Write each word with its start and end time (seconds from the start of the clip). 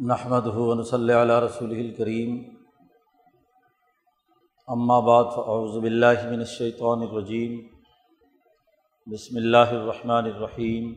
نحمد 0.00 0.46
ہُون 0.54 0.82
صلی 0.84 1.12
علیہ 1.14 1.34
رسول 1.34 1.70
الکریم 1.72 2.30
اماں 4.68 5.00
بعد 5.02 5.38
اعوذ 5.38 5.76
باللہ 5.78 6.24
من 6.24 6.38
الشیطان 6.38 7.02
الرجیم 7.02 7.54
بسم 9.06 9.36
اللہ 9.36 9.76
الرحمن 9.76 10.24
الرحیم 10.24 10.92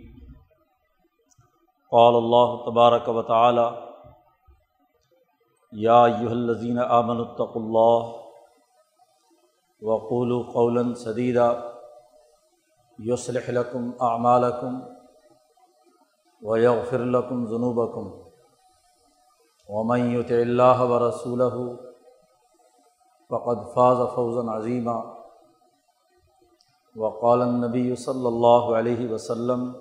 قال 1.92 2.16
اللہ 2.16 2.58
تبارک 2.66 3.10
و 3.10 3.22
تعالی 3.24 3.68
یا 5.74 6.02
ایہا 6.04 6.32
الذین 6.32 6.80
آمنوا 6.80 7.26
اتقوا 7.26 7.64
اللہ 7.64 8.14
وقولوا 9.82 10.44
قولا 10.54 10.94
سدیدا 10.98 11.52
یصلح 13.00 13.52
لکم 13.52 13.90
اعمالکم 14.04 14.80
ویغفر 16.42 17.06
لکم 17.08 17.46
ذنوبکم 17.50 18.16
ومن 19.70 20.12
يطع 20.12 20.36
اللہ 20.38 20.82
و 20.82 21.00
رسول 21.00 21.42
فقد 23.30 23.64
فاز 23.74 23.98
فوزا 24.16 24.42
عظیمہ 24.54 24.98
وقال 26.96 27.42
النبی 27.42 27.96
صلی 27.96 28.26
اللہ 28.26 28.70
علیہ 28.78 29.10
وسلم 29.10 29.72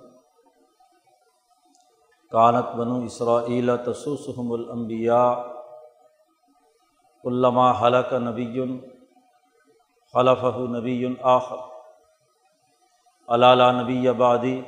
کانت 2.33 2.75
بنو 2.77 2.97
اسرائیل 3.05 3.71
تسوسحم 3.85 4.51
الانبیاء 4.53 5.29
علامہ 7.25 7.71
حلق 7.81 8.13
نبی 8.23 8.65
خلفہ 10.15 10.57
نبی 10.71 11.05
آخر 11.29 11.63
علالہ 13.29 13.71
نبی 13.73 14.09
آبادی 14.09 14.61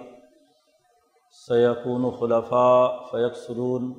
سیقون 1.39 2.11
خلفاء 2.21 2.89
فیق 3.11 3.37
سرون 3.37 3.93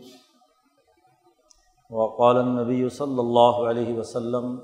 وقال 1.90 2.38
النبی 2.38 2.90
صلی 2.90 3.20
اللہ 3.20 3.62
علیہ 3.70 3.98
وسلم، 4.00 4.58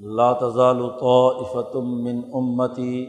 لا 0.00 0.32
تزال 0.32 0.80
طائفة 1.00 1.80
من 1.80 2.20
امتی 2.34 3.04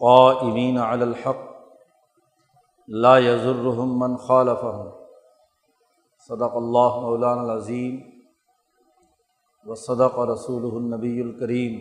قائمین 0.00 0.78
علی 0.78 1.02
الحق، 1.02 1.44
لا 2.88 3.16
يضرهم 3.18 3.98
من 3.98 4.16
خالفهم. 4.16 4.88
صدق 6.28 6.56
اللہ 6.56 6.98
مولانا 7.00 7.42
العظیم 7.42 8.00
و 9.66 9.74
صدق 9.74 10.18
رسول 10.30 10.64
النبی 10.76 11.20
الکریم 11.22 11.80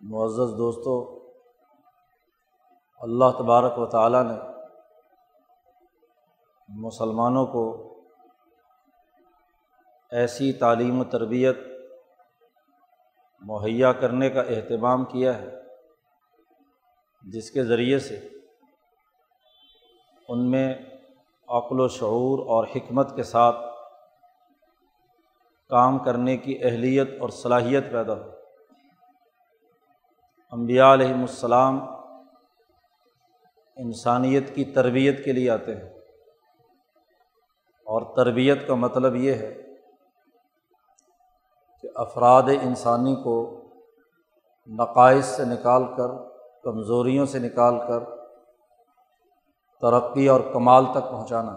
معزز 0.00 0.56
دوستو، 0.58 0.94
اللہ 3.00 3.36
تبارک 3.38 3.78
و 3.78 3.86
تعالیٰ 3.86 4.22
نے 4.24 4.38
مسلمانوں 6.68 7.46
کو 7.46 7.94
ایسی 10.10 10.52
تعلیم 10.52 11.00
و 11.00 11.04
تربیت 11.04 11.56
مہیا 13.40 13.92
کرنے 13.92 14.30
کا 14.30 14.40
اہتمام 14.40 15.04
کیا 15.04 15.38
ہے، 15.38 15.50
جس 17.22 17.50
کے 17.50 17.64
ذریعے 17.64 17.98
سے 17.98 18.28
ان 20.28 20.50
میں 20.50 20.74
عقل 21.48 21.80
و 21.80 21.88
شعور 21.88 22.38
اور 22.38 22.66
حکمت 22.76 23.16
کے 23.16 23.22
ساتھ 23.22 23.56
کام 25.68 25.98
کرنے 25.98 26.36
کی 26.36 26.58
اہلیت 26.62 27.08
اور 27.20 27.28
صلاحیت 27.28 27.92
پیدا 27.92 28.14
ہو۔ 28.14 28.30
امبیا 30.50 30.94
علیہم 30.94 31.20
السلام 31.20 31.80
انسانیت 33.76 34.54
کی 34.54 34.64
تربیت 34.64 35.24
کے 35.24 35.32
لیے 35.32 35.50
آتے 35.50 35.76
ہیں۔ 35.76 35.97
اور 37.88 38.02
تربیت 38.16 38.66
کا 38.68 38.74
مطلب 38.74 39.14
یہ 39.16 39.34
ہے 39.34 39.52
کہ 41.84 41.88
افراد 41.96 42.42
انسانی 42.62 43.14
کو 43.16 43.36
نقائص 44.68 45.26
سے 45.26 45.44
نکال 45.44 45.84
کر، 45.96 46.10
کمزوریوں 46.62 47.26
سے 47.26 47.38
نکال 47.38 47.78
کر 47.78 48.04
ترقی 49.82 50.28
اور 50.28 50.40
کمال 50.52 50.84
تک 50.84 51.10
پہنچانا، 51.10 51.52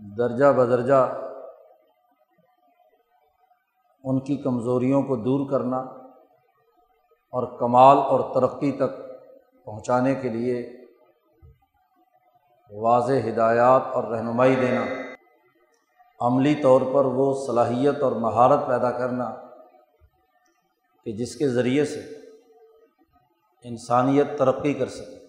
درجہ 0.00 0.52
بدرجہ 0.52 1.04
ان 4.04 4.20
کی 4.20 4.36
کمزوریوں 4.36 5.02
کو 5.02 5.16
دور 5.16 5.48
کرنا 5.50 5.78
اور 7.32 7.58
کمال 7.58 7.98
اور 7.98 8.20
ترقی 8.34 8.72
تک 8.72 8.98
پہنچانے 9.64 10.14
کے 10.14 10.28
لیے 10.28 10.62
واضح 12.72 13.12
ہدایات 13.12 13.82
اور 13.92 14.04
رہنمائی 14.04 14.54
دینا۔ 14.54 14.84
عملی 16.20 16.54
طور 16.54 16.80
پر 16.80 17.04
وہ 17.04 17.46
صلاحیت 17.46 18.02
اور 18.02 18.12
مہارت 18.12 18.60
پیدا 18.66 18.90
کرنا 18.90 19.36
کہ 21.04 21.12
جس 21.12 21.36
کے 21.36 21.48
ذریعے 21.48 21.84
سے 21.84 22.00
انسانیت 23.64 24.38
ترقی 24.38 24.74
کر 24.74 24.88
سکے۔ 24.88 25.26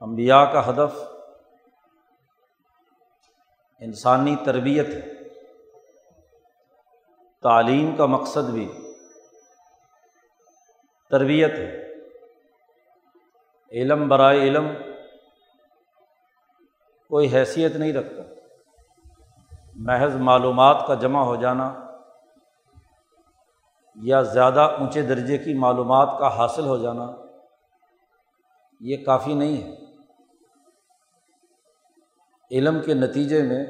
امبیا 0.00 0.44
کا 0.44 0.70
ہدف 0.70 1.02
انسانی 3.80 4.36
تربیت 4.44 4.88
ہے۔ 4.88 5.12
تعلیم 7.42 7.96
کا 7.96 8.06
مقصد 8.06 8.50
بھی 8.50 8.72
تربیت 11.10 11.50
ہے۔ 11.50 11.88
علم 13.72 14.08
برائے 14.08 14.40
علم 14.40 14.66
کوئی 17.08 17.32
حیثیت 17.32 17.76
نہیں 17.76 17.92
رکھتا۔ 17.92 18.22
محض 19.74 20.16
معلومات 20.16 20.84
کا 20.86 20.94
جمع 20.94 21.22
ہو 21.22 21.36
جانا 21.36 21.74
یا 23.96 24.22
زیادہ 24.22 24.60
اونچے 24.60 25.02
درجے 25.02 25.38
کی 25.38 25.54
معلومات 25.54 26.08
کا 26.18 26.36
حاصل 26.36 26.64
ہو 26.64 26.76
جانا، 26.76 27.06
یہ 28.80 29.04
کافی 29.04 29.34
نہیں 29.34 29.56
ہے۔ 29.62 29.74
علم 32.50 32.80
کے 32.82 32.94
نتیجے 32.94 33.42
میں 33.42 33.66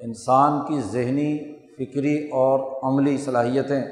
انسان 0.00 0.66
کی 0.66 0.80
ذہنی، 0.80 1.60
فکری 1.76 2.28
اور 2.28 2.58
عملی 2.82 3.18
صلاحیتیں 3.18 3.82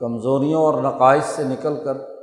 کمزوریوں 0.00 0.62
اور 0.62 0.82
نقائص 0.82 1.24
سے 1.24 1.44
نکل 1.44 1.84
کر 1.84 2.13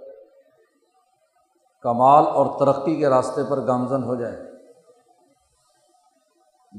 کمال 1.81 2.23
اور 2.27 2.59
ترقی 2.59 2.95
کے 2.95 3.09
راستے 3.09 3.49
پر 3.49 3.67
گامزن 3.67 4.03
ہو 4.03 4.15
جائے۔ 4.15 4.37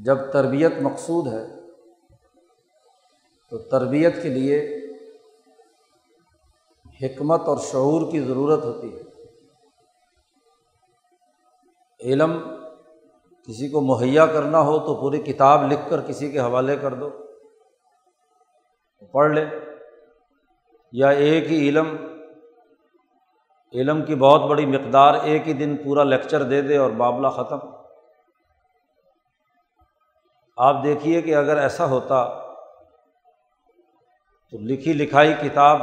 جب 0.04 0.32
تربیت 0.32 0.72
مقصود 0.82 1.26
ہے، 1.26 1.46
تو 3.50 3.58
تربیت 3.58 4.22
کے 4.22 4.28
لیے 4.28 4.78
حکمت 7.02 7.40
اور 7.48 7.56
شعور 7.56 8.12
کی 8.12 8.20
ضرورت 8.20 8.64
ہوتی 8.64 8.96
ہے۔ 8.96 9.02
علم 12.00 12.54
کسی 13.46 13.68
کو 13.68 13.80
مہیا 13.80 14.26
کرنا 14.26 14.60
ہو 14.60 14.78
تو 14.78 14.94
پوری 14.94 15.18
کتاب 15.18 15.72
لکھ 15.72 15.90
کر 15.90 16.00
کسی 16.00 16.30
کے 16.30 16.40
حوالے 16.40 16.76
کر 16.76 16.94
دو۔ 16.94 17.10
پڑھ 19.12 19.32
لے۔ 19.32 19.44
یا 20.92 21.08
ایک 21.08 21.50
ہی 21.50 21.68
علم 21.68 22.11
علم 23.74 24.04
کی 24.04 24.14
بہت 24.14 24.40
بڑی 24.40 24.66
مقدار 24.66 25.14
ایک 25.14 25.48
ہی 25.48 25.52
دن 25.52 25.76
پورا 25.76 26.04
لیکچر 26.04 26.42
دے 26.42 26.62
دے 26.62 26.76
اور 26.76 26.90
بابلہ 26.90 27.28
ختم۔ 27.28 27.58
آپ 30.56 30.82
دیکھیے 30.84 31.22
کہ 31.22 31.36
اگر 31.36 31.56
ایسا 31.56 31.84
ہوتا 31.84 32.24
تو 34.50 34.58
لکھی 34.58 34.92
لکھائی 34.92 35.34
کتاب 35.34 35.80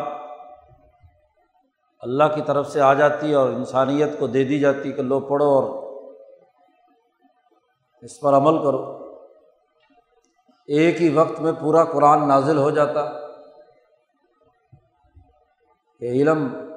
اللہ 2.00 2.24
کی 2.36 2.42
طرف 2.42 2.68
سے 2.68 2.82
آ 2.82 2.94
جاتی 2.94 3.34
اور 3.34 3.50
انسانیت 3.50 4.20
کو 4.20 4.28
دے 4.28 4.44
دی 4.44 4.60
جاتی 4.60 4.92
کہ 4.92 5.02
لو 5.02 5.20
پڑھو 5.20 5.46
اور 5.46 5.64
اس 8.02 8.20
پر 8.20 8.34
عمل 8.34 8.58
کرو۔ 8.64 8.98
ایک 10.68 11.02
ہی 11.02 11.10
وقت 11.10 11.42
میں 11.42 11.52
پورا 11.60 11.84
قرآن 11.84 12.28
نازل 12.28 12.58
ہو 12.58 12.70
جاتا 12.70 13.06
کہ 16.00 16.06
علم 16.06 16.69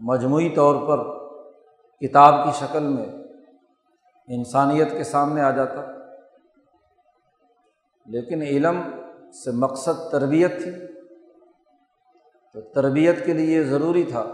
مجموعی 0.00 0.50
طور 0.50 0.74
پر 0.88 0.98
کتاب 1.98 2.34
کی 2.44 2.50
شکل 2.52 2.82
میں 2.82 3.06
انسانیت 4.28 4.92
کے 4.92 5.04
سامنے 5.04 5.42
آ 5.42 5.50
جاتا۔ 5.50 5.80
لیکن 8.06 8.42
علم 8.42 8.80
سے 9.32 9.50
مقصد 9.50 10.10
تربیت 10.12 10.62
تھی۔ 10.62 10.70
تو 12.52 12.60
تربیت 12.60 13.26
کے 13.26 13.32
لیے 13.32 13.64
ضروری 13.64 14.02
تھا 14.02 14.26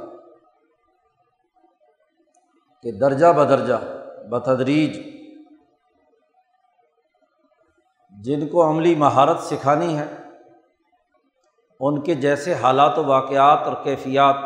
کہ 2.83 2.93
درجہ 2.93 3.27
بدرجہ، 3.27 3.75
بتدریج، 4.31 5.17
جن 8.11 8.49
کو 8.49 8.71
عملی 8.71 8.95
مہارت 8.95 9.41
سکھانی 9.41 9.99
ہے، 9.99 10.17
ان 11.81 12.01
کے 12.01 12.15
جیسے 12.15 12.55
حالات 12.55 12.99
و 12.99 13.05
واقعات 13.05 13.59
اور 13.59 13.85
کیفیات 13.85 14.37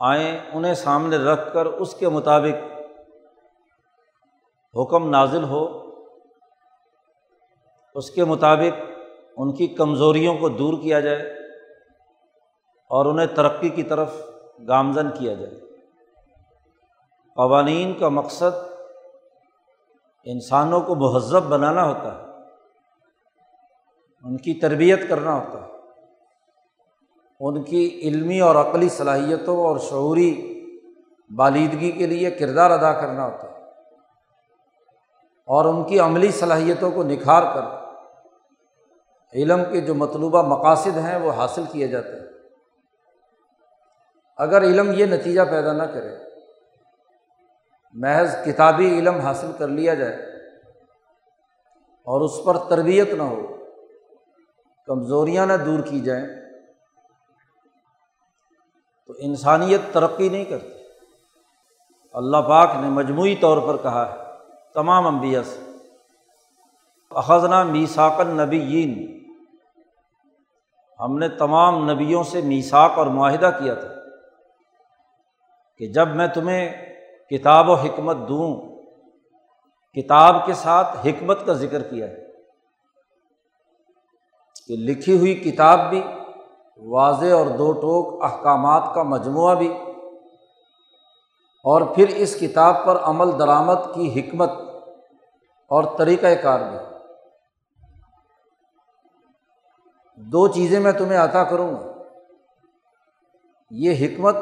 آئیں، 0.00 0.40
انہیں 0.52 0.74
سامنے 0.74 1.16
رکھ 1.16 1.52
کر 1.54 1.66
اس 1.66 1.94
کے 1.94 2.08
مطابق 2.08 2.80
حکم 4.76 5.10
نازل 5.10 5.44
ہو۔ 5.44 5.90
اس 7.94 8.10
کے 8.10 8.24
مطابق 8.24 8.82
ان 9.36 9.52
کی 9.52 9.66
کمزوریوں 9.66 10.38
کو 10.38 10.48
دور 10.48 10.74
کیا 10.82 11.00
جائے 11.00 11.22
اور 12.90 13.06
انہیں 13.06 13.26
ترقی 13.26 13.68
کی 13.68 13.82
طرف 13.82 14.12
گامزن 14.68 15.10
کیا 15.10 15.34
جائے۔ 15.34 15.60
قوانین 17.36 17.94
کا 17.94 18.08
مقصد 18.08 18.54
انسانوں 20.24 20.80
کو 20.80 20.94
مہذب 20.94 21.42
بنانا 21.42 21.88
ہوتا 21.88 22.18
ہے، 22.18 22.22
ان 24.24 24.36
کی 24.36 24.54
تربیت 24.54 25.08
کرنا 25.08 25.34
ہوتا 25.34 25.66
ہے۔ 25.66 25.69
ان 27.40 27.62
کی 27.62 28.00
علمی 28.02 28.40
اور 28.40 28.54
عقلی 28.54 28.88
صلاحیتوں 28.88 29.56
اور 29.56 29.78
شعوری 29.78 30.30
بالیدگی 31.36 31.92
کے 31.92 32.06
لیے 32.06 32.30
کردار 32.30 32.70
ادا 32.70 32.92
کرنا 32.92 33.24
ہوتا 33.26 33.50
ہے 33.50 33.64
اور 35.48 35.64
ان 35.64 35.84
کی 35.84 36.00
عملی 36.00 36.30
صلاحیتوں 36.30 36.90
کو 36.90 37.02
نکھار 37.02 37.42
کر 37.54 37.62
علم 39.34 39.62
کے 39.72 39.80
جو 39.80 39.94
مطلوبہ 39.94 40.42
مقاصد 40.42 40.98
ہیں 40.98 41.18
وہ 41.18 41.32
حاصل 41.32 41.62
کیے 41.72 41.88
جاتے 41.88 42.08
ہیں۔ 42.08 42.26
اگر 44.36 44.62
علم 44.62 44.92
یہ 44.96 45.06
نتیجہ 45.06 45.40
پیدا 45.50 45.72
نہ 45.72 45.82
کرے، 45.82 46.16
محض 47.92 48.36
کتابی 48.44 48.98
علم 48.98 49.18
حاصل 49.18 49.50
کر 49.58 49.68
لیا 49.68 49.94
جائے 49.94 50.16
اور 52.06 52.20
اس 52.20 52.44
پر 52.44 52.56
تربیت 52.56 53.14
نہ 53.14 53.22
ہو، 53.22 53.56
کمزوریاں 54.86 55.46
نہ 55.46 55.52
دور 55.66 55.80
کی 55.80 56.00
جائیں 56.00 56.49
تو 59.10 59.14
انسانیت 59.18 59.80
ترقی 59.92 60.28
نہیں 60.28 60.44
کرتی۔ 60.44 60.72
اللہ 62.14 62.42
پاک 62.48 62.74
نے 62.80 62.88
مجموعی 62.88 63.34
طور 63.36 63.58
پر 63.58 63.76
کہا 63.76 64.04
ہے، 64.10 64.16
تمام 64.74 65.06
انبیاء 65.06 65.42
سے، 65.42 65.58
اخذنا 67.10 67.62
میساکن 67.62 68.28
نبیین 68.36 68.92
ہم 71.00 71.18
نے 71.18 71.28
تمام 71.28 71.90
نبیوں 71.90 72.22
سے 72.22 72.40
میساک 72.40 72.98
اور 72.98 73.06
معاہدہ 73.06 73.50
کیا 73.58 73.74
تھا 73.74 73.88
کہ 75.80 75.86
جب 75.86 76.08
میں 76.08 76.26
تمہیں 76.26 76.64
کتاب 77.30 77.68
و 77.68 77.74
حکمت 77.74 78.16
دوں، 78.28 78.48
کتاب 79.96 80.44
کے 80.46 80.54
ساتھ 80.54 80.96
حکمت 81.06 81.46
کا 81.46 81.52
ذکر 81.52 81.82
کیا 81.82 82.06
ہے، 82.08 82.24
کہ 84.68 84.76
لکھی 84.86 85.18
ہوئی 85.18 85.34
کتاب 85.34 85.88
بھی 85.90 86.02
واضح 86.80 87.26
اور 87.26 87.46
دو 87.46 87.72
ٹوک 87.72 88.22
احکامات 88.22 88.94
کا 88.94 89.02
مجموعہ 89.02 89.54
بھی۔ 89.54 89.78
اور 91.64 91.80
پھر 91.94 92.08
اس 92.08 92.36
کتاب 92.40 92.74
پر 92.84 92.98
عمل 93.02 93.38
درآمد 93.38 93.94
کی 93.94 94.20
حکمت 94.20 94.50
اور 95.68 95.84
طریقۂ 95.98 96.42
کار 96.42 96.60
بھی۔ 96.60 96.78
دو 100.16 100.48
چیزیں 100.48 100.80
میں 100.80 100.92
تمہیں 100.92 101.18
عطا 101.18 101.44
کروں 101.44 101.72
گا۔ 101.72 101.92
یہ 103.70 104.06
حکمت 104.06 104.36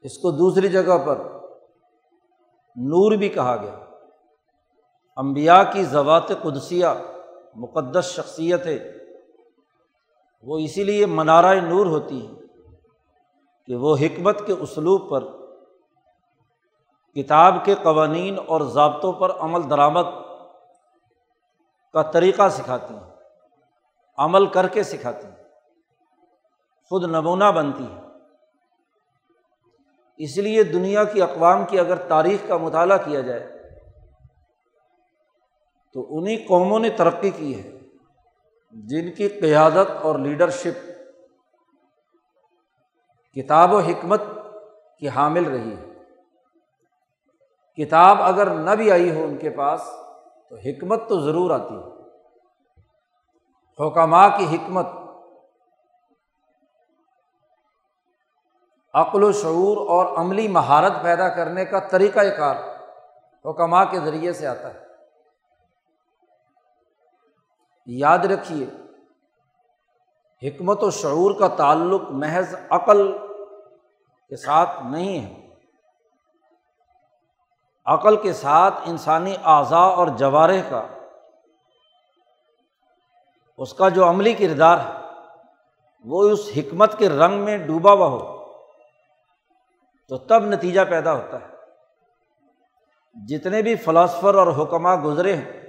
اس 0.00 0.18
کو 0.18 0.30
دوسری 0.30 0.68
جگہ 0.68 0.98
پر 1.06 1.18
نور 2.76 3.16
بھی 3.16 3.28
کہا 3.28 3.56
گیا۔ 3.56 3.84
امبیا 5.16 5.62
کی 5.62 5.84
زوات 5.84 6.28
قدسیہ 6.28 6.86
مقدس 7.54 8.04
شخصیت 8.04 8.66
ہے۔ 8.66 8.93
وہ 10.46 10.58
اسی 10.58 10.84
لیے 10.84 11.06
منارۂ 11.06 11.56
نور 11.56 11.86
ہوتی 11.86 12.26
ہے 12.26 12.32
کہ 13.68 13.76
وہ 13.76 13.96
حکمت 13.96 14.46
کے 14.46 14.52
اسلوب 14.52 15.10
پر، 15.10 15.24
کتاب 17.16 17.64
کے 17.64 17.74
قوانین 17.74 18.38
اور 18.46 18.60
ضابطوں 18.60 19.12
پر 19.12 19.30
عمل 19.30 19.70
درآمد 19.70 20.08
کا 21.94 22.02
طریقہ 22.02 22.48
سکھاتی 22.48 22.94
ہیں، 22.94 23.10
عمل 24.18 24.46
کر 24.46 24.68
کے 24.68 24.82
سکھاتی 24.82 25.26
ہیں، 25.26 25.44
خود 26.90 27.04
نمونہ 27.04 27.44
بنتی 27.44 27.84
ہے 27.84 28.00
اس 30.16 30.36
لیے 30.36 30.62
دنیا 30.62 31.04
کی 31.04 31.22
اقوام 31.22 31.64
کی 31.66 31.78
اگر 31.78 31.96
تاریخ 31.96 32.48
کا 32.48 32.56
مطالعہ 32.56 32.98
کیا 33.04 33.20
جائے 33.20 33.46
تو 35.94 36.18
انہیں 36.18 36.36
قوموں 36.48 36.78
نے 36.78 36.90
ترقی 36.90 37.30
کی 37.30 37.62
ہے۔ 37.62 37.70
جن 38.74 39.12
کی 39.12 39.28
قیادت 39.28 39.90
اور 40.02 40.18
لیڈرشپ 40.18 40.90
کتاب 43.32 43.72
و 43.72 43.78
حکمت 43.78 44.22
کی 44.98 45.08
حامل 45.08 45.44
رہی 45.44 45.76
ہے۔ 45.76 45.92
کتاب 47.76 48.22
اگر 48.22 48.50
نہ 48.50 48.70
بھی 48.70 48.90
آئی 48.90 49.16
ہو 49.16 49.24
ان 49.24 49.38
کے 49.38 49.50
پاس 49.50 49.82
تو 50.50 50.56
حکمت 50.56 51.08
تو 51.08 51.20
ضرور 51.20 51.50
آتی 51.50 51.74
ہے۔ 51.74 51.94
حکمہ 53.80 54.28
کی 54.38 54.56
حکمت، 54.56 54.86
عقل 58.94 59.22
و 59.22 59.32
شعور 59.32 59.76
اور 59.76 60.18
عملی 60.18 60.48
مہارت 60.48 60.92
پیدا 61.02 61.28
کرنے 61.28 61.64
کا 61.64 61.78
طریقۂ 61.78 62.20
کار 62.36 62.56
حکمہ 63.44 63.84
کے 63.90 64.00
ذریعے 64.00 64.32
سے 64.32 64.46
آتا 64.46 64.74
ہے۔ 64.74 64.83
یاد 67.86 68.18
رکھیے، 68.18 68.66
حکمت 70.42 70.82
و 70.82 70.90
شعور 70.90 71.38
کا 71.38 71.48
تعلق 71.48 72.02
محض 72.10 72.54
عقل 72.70 73.18
کے 74.28 74.36
ساتھ 74.36 74.70
نہیں 74.84 75.18
ہے۔ 75.20 75.56
عقل 77.84 78.16
کے 78.16 78.32
ساتھ 78.32 78.74
انسانی 78.84 79.36
اعضاء 79.44 79.88
اور 79.90 80.06
جوارح 80.06 80.60
کا، 80.68 80.86
اس 83.56 83.74
کا 83.74 83.88
جو 83.88 84.08
عملی 84.08 84.32
کردار 84.32 84.78
ہے، 84.78 84.92
وہ 86.04 86.22
اس 86.28 86.50
حکمت 86.56 86.98
کے 86.98 87.08
رنگ 87.08 87.44
میں 87.44 87.58
ڈوبا 87.58 87.92
ہوا 87.92 88.08
ہو، 88.08 88.44
تو 90.08 90.16
تب 90.18 90.44
نتیجہ 90.44 90.80
پیدا 90.90 91.12
ہوتا 91.12 91.40
ہے۔ 91.40 91.52
جتنے 93.16 93.62
بھی 93.62 93.76
فلاسفر 93.76 94.34
اور 94.34 94.46
حکمہ 94.46 94.94
گزرے 94.96 95.36
ہیں 95.36 95.63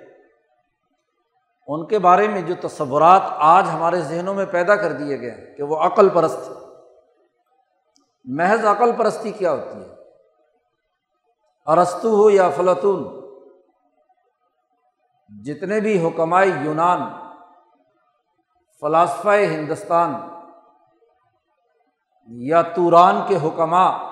ان 1.67 1.88
کے 1.88 2.00
بارے 2.00 2.27
میں 2.27 2.41
جو 2.41 2.56
تصورات 2.67 3.21
آج 3.38 3.67
ہمارے 3.73 4.01
ذہنوں 4.01 4.33
میں 4.33 4.45
پیدا 4.45 4.75
کر 4.75 4.91
دیے 4.91 5.21
گئے 5.21 5.31
ہیں 5.31 5.56
کہ 5.56 5.63
وہ 5.63 5.77
عقل 5.77 6.09
پرست 6.09 6.50
محض 8.25 8.65
عقل 8.65 8.91
پرستی 8.91 9.31
کیا 9.31 9.51
ہوتی 9.51 9.79
ہے؟ 9.79 9.95
ارستو 11.67 12.15
ہو 12.15 12.29
یا 12.29 12.50
فلاطون 12.50 13.03
جتنے 15.29 15.79
بھی 15.79 16.07
حکمائے 16.07 16.50
یونان، 16.63 17.01
فلاسفہ 18.81 19.29
ہندوستان 19.29 20.15
یا 22.27 22.62
توران 22.62 23.22
کے 23.27 23.36
حکمہ 23.36 24.12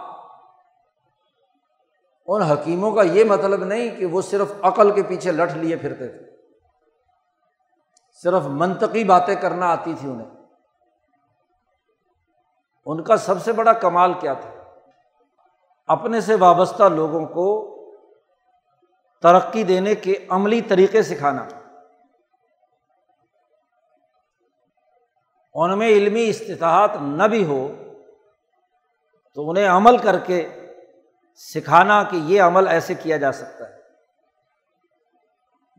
ان 2.27 2.41
حکیموں 2.41 2.91
کا 2.91 3.01
یہ 3.01 3.23
مطلب 3.23 3.63
نہیں 3.63 3.89
کہ 3.89 4.05
وہ 4.05 4.21
صرف 4.21 4.53
عقل 4.61 4.91
کے 4.91 5.03
پیچھے 5.03 5.31
لٹ 5.31 5.51
لیے 5.51 5.75
پھرتے 5.75 6.07
تھے۔ 6.07 6.32
صرف 8.23 8.43
منطقی 8.45 9.03
باتیں 9.03 9.35
کرنا 9.35 9.67
آتی 9.67 9.93
تھی 9.99 10.09
انہیں۔ 10.09 10.29
ان 12.85 13.03
کا 13.03 13.17
سب 13.17 13.43
سے 13.43 13.51
بڑا 13.51 13.73
کمال 13.73 14.13
کیا 14.13 14.33
تھا؟ 14.33 14.49
اپنے 15.87 16.21
سے 16.21 16.35
وابستہ 16.35 16.83
لوگوں 16.83 17.25
کو 17.25 17.69
ترقی 19.21 19.63
دینے 19.63 19.95
کے 19.95 20.25
عملی 20.29 20.61
طریقے 20.61 21.03
سکھانا۔ 21.03 21.47
ان 25.53 25.79
میں 25.79 25.87
علمی 25.87 26.29
استطاعت 26.29 26.89
نہ 27.01 27.23
بھی 27.23 27.45
ہو 27.45 27.71
تو 29.35 29.49
انہیں 29.49 29.67
عمل 29.67 29.97
کر 29.97 30.19
کے 30.19 30.49
سکھانا 31.35 32.03
کہ 32.03 32.15
یہ 32.15 32.41
عمل 32.41 32.67
ایسے 32.67 32.93
کیا 32.93 33.17
جا 33.17 33.31
سکتا 33.31 33.69
ہے۔ 33.69 33.75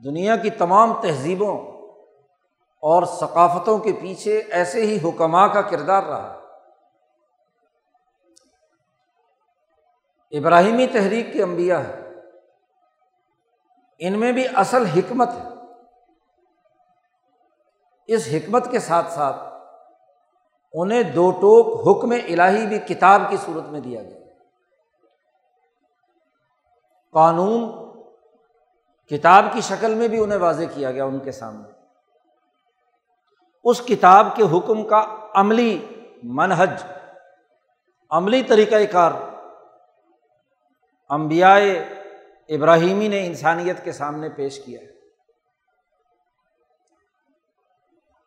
دنیا 0.05 0.37
کی 0.37 0.51
تمام 0.51 1.03
تہذیبوں 1.03 1.74
اور 2.85 3.03
ثقافتوں 3.03 3.79
کے 3.79 3.93
پیچھے 3.93 4.39
ایسے 4.39 4.87
ہی 4.87 5.09
حکمہ 5.09 5.47
کا 5.55 5.63
کردار 5.63 6.03
رہا۔ 6.03 6.41
ابراہیمی 10.31 10.87
تحریک 10.87 11.33
کے 11.33 11.43
انبیاء 11.43 11.79
ہے 11.79 12.11
ان 13.99 14.21
میں 14.21 14.33
بھی 14.33 14.47
اصل 14.55 14.87
حکمت 14.87 15.29
ہے۔ 15.29 15.49
اس 18.07 18.29
حکمت 18.33 18.71
کے 18.71 18.79
ساتھ 18.79 19.13
ساتھ 19.13 19.37
انہیں 20.73 21.03
دو 21.03 21.31
ٹوک 21.31 21.89
حکم 21.89 22.11
الہی 22.11 22.67
بھی 22.67 22.79
کتاب 22.79 23.23
کی 23.31 23.37
صورت 23.37 23.65
میں 23.65 23.81
دیا 23.81 24.03
گیا۔ 24.03 24.21
قانون 27.13 27.71
کتاب 29.07 29.45
کی 29.53 29.61
شکل 29.61 29.95
میں 29.95 30.09
بھی 30.09 30.23
انہیں 30.23 30.39
واضح 30.39 30.65
کیا 30.75 30.91
گیا 30.91 31.05
ان 31.05 31.19
کے 31.19 31.33
سامنے۔ 31.33 31.74
اس 33.65 33.81
کتاب 33.81 34.27
کے 34.37 34.43
حکم 34.43 34.85
کا 34.85 35.17
عملی 35.35 35.87
منحج 36.23 36.71
عملی 38.11 38.43
طریقۂ 38.43 38.93
کار۔ 38.93 39.11
امبیائے 41.09 41.79
ابراہیمی 42.49 43.09
نے 43.09 43.27
انسانیت 43.27 43.85
کے 43.85 43.93
سامنے 43.93 44.29
پیش 44.29 44.65
کیا 44.65 44.81
ہے۔ 44.81 44.95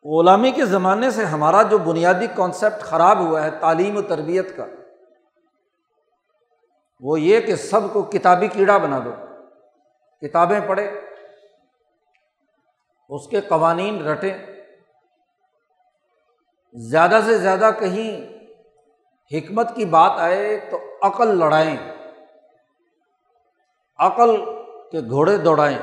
غلامی 0.04 0.50
کے 0.50 0.64
زمانے 0.64 1.10
سے 1.10 1.24
ہمارا 1.24 1.62
جو 1.62 1.78
بنیادی 1.78 2.26
کانسیپٹ 2.36 2.82
خراب 2.82 3.18
ہوا 3.18 3.44
ہے 3.44 3.50
تعلیم 3.50 3.96
و 3.96 4.02
تربیت 4.02 4.56
کا، 4.56 4.66
وہ 7.00 7.20
یہ 7.20 7.40
کہ 7.40 7.56
سب 7.56 7.80
کو 7.92 8.02
کتابی 8.02 8.48
کیڑا 8.48 8.78
بنا 8.78 8.98
دو۔ 8.98 9.12
کتابیں 10.26 10.60
پڑھے 10.66 11.00
اس 13.08 13.28
کے 13.28 13.40
قوانین 13.40 14.06
رٹیں۔ 14.06 14.57
زیادہ 16.72 17.20
سے 17.26 17.38
زیادہ 17.38 17.70
کہیں 17.78 18.38
حکمت 19.30 19.74
کی 19.74 19.84
بات 19.84 20.12
آئے 20.16 20.68
تو 20.70 20.78
عقل 21.02 21.38
لڑائیں، 21.38 21.76
عقل 23.98 24.36
کے 24.92 25.00
گھوڑے 25.00 25.36
دوڑائیں، 25.36 25.78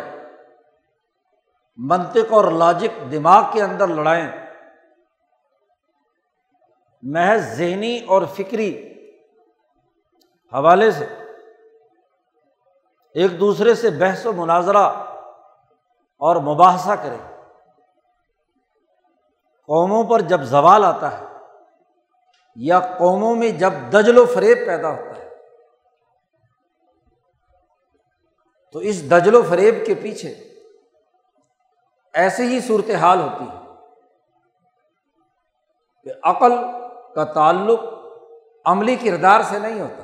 منطق 1.78 2.34
اور 2.34 2.52
لاجک 2.52 3.12
دماغ 3.12 3.44
کے 3.52 3.62
اندر 3.64 3.88
لڑائیں۔ 3.88 4.28
محض 7.04 7.54
ذہنی 7.58 8.00
اور 8.08 8.22
فکری 8.34 8.72
حوالے 10.54 10.92
سے، 10.92 11.06
ایک 13.16 13.40
دوسرے 13.40 13.76
سے 13.76 13.90
بحث 13.90 14.26
و 14.26 14.34
مناظرہ 14.34 14.88
اور 16.22 16.36
مباحثہ 16.36 16.92
کریں۔ 17.04 17.35
قوموں 19.68 20.04
پر 20.04 20.20
جب 20.20 20.42
زوال 20.42 20.86
آتا 20.86 21.20
ہے 21.20 21.26
یا 22.56 22.80
قوموں 22.80 23.36
میں 23.36 23.52
جب 23.52 23.74
دجل 23.94 24.18
و 24.18 24.26
فریب 24.26 24.58
پیدا 24.68 24.90
ہوتا 24.90 25.20
ہے، 25.20 25.30
تو 28.72 28.80
اس 28.80 29.12
دجل 29.12 29.36
و 29.36 29.42
فریب 29.50 29.76
کے 29.86 29.96
پیچھے 29.96 30.30
ایسے 32.14 32.46
ہی 32.46 32.60
صورت 32.60 32.90
حال 32.90 33.22
ہوتی 33.22 33.46
ہے 33.46 33.74
کہ 36.04 36.12
عقل 36.24 36.54
کا 37.16 37.24
تعلق 37.24 37.80
عملی 38.66 38.96
کردار 38.96 39.42
سے 39.42 39.60
نہیں 39.60 39.82
ہوتا۔ 39.82 40.04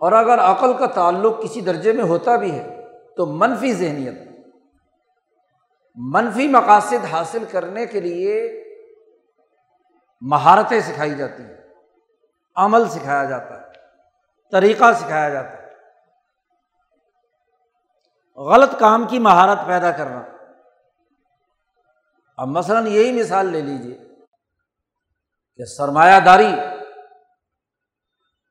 اور 0.00 0.12
اگر 0.12 0.38
عقل 0.38 0.76
کا 0.76 0.86
تعلق 0.86 1.42
کسی 1.42 1.60
درجے 1.60 1.92
میں 1.92 2.04
ہوتا 2.04 2.36
بھی 2.36 2.58
ہے، 2.58 2.86
تو 3.16 3.26
منفی 3.26 3.72
ذہنیت 3.72 4.31
منفی 5.94 6.48
مقاصد 6.48 7.04
حاصل 7.12 7.44
کرنے 7.50 7.86
کے 7.86 8.00
لیے 8.00 8.58
مہارتیں 10.20 10.80
سکھائی 10.80 11.14
جاتی 11.14 11.42
ہیں۔ 11.42 11.56
عمل 12.56 12.88
سکھایا 12.88 13.24
جاتا 13.24 13.60
ہے۔ 13.60 13.66
طریقہ 14.52 14.84
سکھایا 14.96 15.28
جاتا 15.28 15.52
ہے۔ 15.52 15.62
غلط 18.36 18.78
کام 18.78 19.06
کی 19.06 19.18
مہارت 19.18 19.58
پیدا 19.66 19.90
کرنا۔ 19.90 20.24
اب 22.36 22.48
مثلاً 22.48 22.86
یہی 22.86 23.20
مثال 23.20 23.46
لے 23.46 23.60
لیجیے 23.60 23.98
کہ 25.56 25.64
سرمایہ 25.64 26.20
داری 26.20 26.52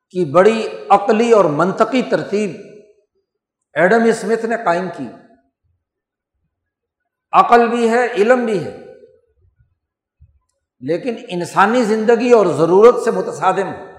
کی 0.10 0.32
بڑی 0.32 0.86
عقلی 0.90 1.32
اور 1.32 1.46
منطقی 1.46 2.02
ترتیب 2.02 2.56
ایڈم 3.74 4.04
اسمتھ 4.04 4.46
نے 4.46 4.56
قائم 4.66 4.88
کی۔ 4.98 5.08
عقل 7.32 7.70
بھی 7.70 7.90
ہے، 7.90 8.06
علم 8.06 8.46
بھی 8.46 8.66
ہے۔ 8.66 8.78
لیکن 10.80 11.16
انسانی 11.28 11.84
زندگی 11.84 12.32
اور 12.32 12.46
ضرورت 12.46 13.04
سے 13.04 13.12
متصادم 13.12 13.74
ہے۔ 13.74 13.92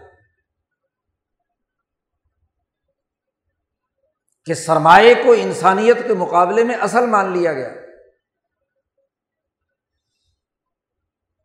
کہ 4.45 4.55
سرمایہ 4.55 5.15
کو 5.25 5.33
انسانیت 5.33 5.97
کے 6.07 6.15
مقابلے 6.15 6.65
میں 6.65 6.75
اصل 6.75 7.07
مان 7.07 7.33
لیا 7.33 7.53
گیا۔ 7.53 7.69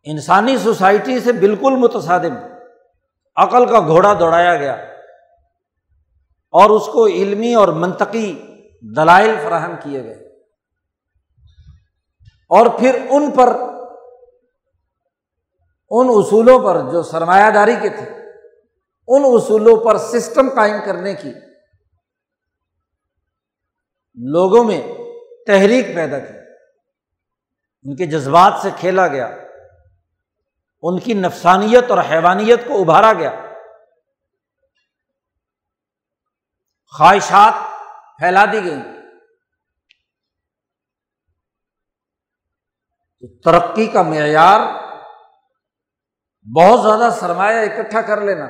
انسانی 0.04 0.58
سوسائٹی 0.58 1.20
سے 1.20 1.32
بالکل 1.34 1.76
متصادم۔ 1.78 2.36
عقل 3.36 3.70
کا 3.70 3.80
گھوڑا 3.80 4.14
دوڑایا 4.14 4.56
گیا۔ 4.56 4.74
اور 6.50 6.70
اس 6.70 6.86
کو 6.86 7.08
علمی 7.08 7.54
اور 7.54 7.68
منطقی 7.68 8.44
دلائل 8.96 9.36
فراہم 9.44 9.72
کیے 9.84 10.04
گئے۔ 10.04 10.27
اور 12.48 12.80
پھر 12.80 13.06
ان 13.10 13.32
پر 13.32 13.48
ان 15.90 16.08
اصولوں 16.10 16.60
پر 16.60 16.92
جو 16.92 17.04
سرمایہ 17.04 17.52
داری 17.52 17.76
کے 17.82 17.90
تھے، 17.90 18.10
ان 19.08 19.22
اصولوں 19.26 19.86
پر 19.86 19.98
سسٹم 19.98 20.50
قائم 20.56 20.76
کرنے 20.86 21.14
کی 21.14 21.34
لوگوں 24.16 24.64
میں 24.64 24.82
تحریک 25.48 25.96
پیدا 25.96 26.20
کی۔ 26.20 26.34
ان 27.84 27.96
کے 27.96 28.06
جذبات 28.06 28.54
سے 28.62 28.70
کھیلا 28.80 29.08
گیا۔ 29.08 29.38
ان 30.82 31.00
کی 31.00 31.14
نفسانیت 31.14 31.92
اور 31.92 31.98
حیوانیت 32.12 32.68
کو 32.68 32.82
ابھارا 32.82 33.14
گیا۔ 33.14 33.32
خواہشات 36.98 37.54
پھیلا 38.20 38.46
دی 38.46 38.64
گئی 38.64 38.97
تو 43.22 43.28
ترقی 43.42 43.86
کا 43.86 44.02
معیار 44.02 44.60
بہت 46.48 46.82
زیادہ 46.82 47.14
سرمایہ 47.14 47.60
اکٹھا 47.60 48.02
کر 48.02 48.22
لینا، 48.22 48.48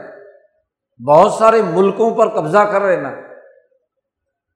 بہت 0.99 1.33
سارے 1.33 1.61
ملکوں 1.61 2.15
پر 2.15 2.29
قبضہ 2.29 2.57
کر 2.57 2.87
لینا، 2.87 3.11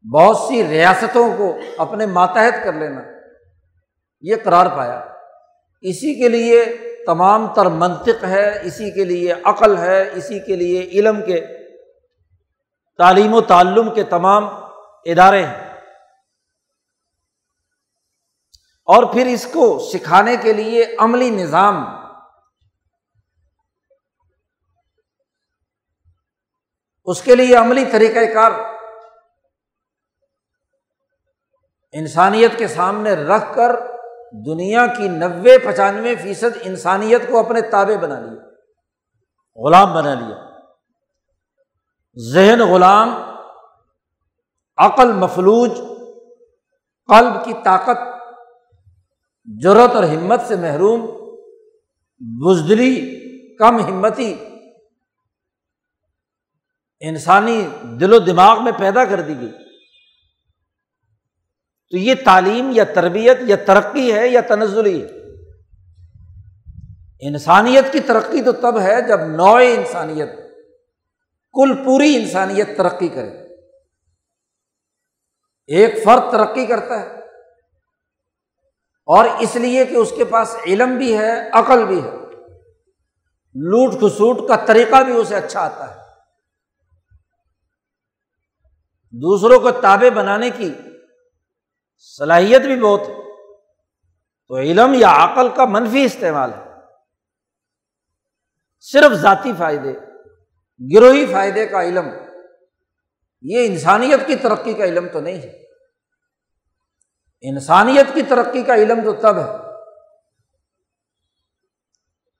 بہت 0.06 0.38
سی 0.38 0.68
ریاستوں 0.68 1.38
کو 1.38 1.58
اپنے 1.78 2.06
ماتحت 2.06 2.64
کر 2.64 2.74
لینا، 2.74 3.02
یہ 4.22 4.36
قرار 4.44 4.66
پایا۔ 4.66 5.00
اسی 5.82 6.14
کے 6.22 6.30
لیے 6.30 6.66
تمام 7.06 7.54
تر 7.54 7.66
منطق 7.66 8.24
ہے، 8.24 8.60
اسی 8.64 8.92
کے 8.92 9.04
لیے 9.04 9.34
عقل 9.44 9.78
ہے، 9.78 10.10
اسی 10.14 10.40
کے 10.40 10.56
لیے 10.56 10.82
علم 10.82 11.22
کے، 11.26 11.46
تعلیم 12.98 13.34
و 13.34 13.42
تعلم 13.42 13.94
کے 13.94 14.04
تمام 14.04 14.48
ادارے 15.06 15.46
ہیں۔ 15.46 15.71
اور 18.86 19.14
پھر 19.14 19.26
اس 19.26 19.48
کو 19.54 19.80
سکھانے 19.80 20.38
کے 20.38 20.54
لیے 20.54 20.96
عملی 21.00 21.30
نظام 21.30 21.86
اس 27.04 27.22
کے 27.22 27.36
لیے 27.36 27.56
عملی 27.56 27.86
طریقۂ 27.86 28.34
کار 28.34 28.52
انسانیت 31.92 32.58
کے 32.58 32.68
سامنے 32.68 33.14
رکھ 33.14 33.56
کر 33.56 33.72
دنیا 34.46 34.88
کی 34.88 35.08
نوے 35.08 35.58
پچانوے 35.58 36.16
فیصد 36.16 36.58
انسانیت 36.62 37.22
کو 37.30 37.40
اپنے 37.40 37.62
تابے 37.62 37.98
بنا 37.98 38.20
لیا، 38.20 38.42
غلام 39.56 39.94
بنا 39.94 40.14
لیا۔ 40.14 40.36
ذہن 42.34 42.62
غلام، 42.62 43.10
عقل 44.78 45.12
مفلوج، 45.12 45.72
قلب 47.08 47.46
کی 47.46 47.54
طاقت 47.64 48.11
ضرورت 49.64 49.92
اور 49.92 50.04
ہمت 50.04 50.42
سے 50.48 50.56
محروم، 50.56 51.06
بزدلی، 52.20 53.22
کم 53.56 53.86
ہمتی، 53.86 54.36
انسانی 57.00 57.68
دل 58.00 58.14
و 58.14 58.20
دماغ 58.20 58.64
میں 58.64 58.72
پیدا 58.80 59.06
کر 59.06 59.22
دی 59.22 59.42
گئی۔ 59.42 59.52
تو 61.90 61.98
یہ 61.98 62.16
تعلیم 62.26 62.72
یا 62.74 62.84
تربیت 62.84 63.38
یا 63.42 63.56
ترقی 63.56 64.14
ہے 64.14 64.28
یا 64.28 64.42
تنزلی 64.42 65.04
ہے؟ 65.04 65.08
انسانیت 67.28 67.94
کی 67.94 68.00
ترقی 68.00 68.42
تو 68.42 68.52
تب 68.52 68.80
ہے 68.80 69.08
جب 69.08 69.20
نو 69.20 69.56
انسانیت، 69.56 70.30
کل 71.54 71.86
پوری 71.86 72.16
انسانیت 72.16 72.78
ترقی 72.78 73.08
کرے۔ 73.08 73.42
ایک 75.68 76.04
فرد 76.04 76.32
ترقی 76.32 76.66
کرتا 76.66 77.00
ہے۔ 77.00 77.21
اور 79.06 79.26
اس 79.40 79.56
لیے 79.56 79.86
کہ 79.86 79.96
اس 79.96 80.14
کے 80.18 80.26
پاس 80.26 80.56
علم 80.66 80.98
بھی 80.98 81.18
ہے، 81.18 81.50
عقل 81.50 81.86
بھی 81.86 82.04
ہے۔ 82.04 82.12
لوٹ 83.56 83.94
کھسوٹ 83.94 84.48
کا 84.48 84.56
طریقہ 84.56 85.04
بھی 85.04 85.14
اسے 85.14 85.36
اچھا 85.36 85.60
آتا 85.60 85.96
ہے۔ 85.96 86.02
دوسروں 89.12 89.60
کو 89.60 89.72
تابے 89.72 90.10
بنانے 90.10 90.50
کی 90.50 90.74
صلاحیت 91.98 92.62
بھی 92.62 92.82
بہت 92.82 93.00
ہے۔ 93.00 93.14
تو 94.48 94.58
علم 94.58 94.94
یا 94.94 95.10
عقل 95.12 95.50
کا 95.50 95.66
منفی 95.66 96.04
استعمال 96.04 96.54
ہے۔ 96.54 96.72
صرف 98.80 99.14
ذاتی 99.14 99.52
فائدے، 99.58 99.94
گروہی 100.96 101.26
فائدے 101.26 101.68
کا 101.68 101.84
علم۔ 101.84 102.06
یہ 103.42 103.66
انسانیت 103.66 104.28
کی 104.28 104.36
ترقی 104.36 104.74
کا 104.74 104.84
علم 104.84 105.08
تو 105.14 105.20
نہیں 105.20 105.38
ہے۔ 105.38 105.64
انسانیت 107.42 108.14
کی 108.14 108.22
ترقی 108.22 108.64
کا 108.64 108.76
علم 108.76 109.04
تو 109.04 109.14
تب 109.14 109.38
ہے 109.38 109.52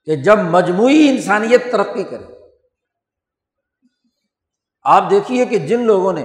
کہ 0.04 0.16
جب 0.16 0.38
مجموعی 0.38 1.08
انسانیت 1.08 1.72
ترقی 1.72 2.04
کرے۔ 2.04 2.24
آپ 4.82 5.10
دیکھیے 5.10 5.46
کہ 5.46 5.58
جن 5.58 5.80
لوگوں 5.80 6.12
نے 6.12 6.24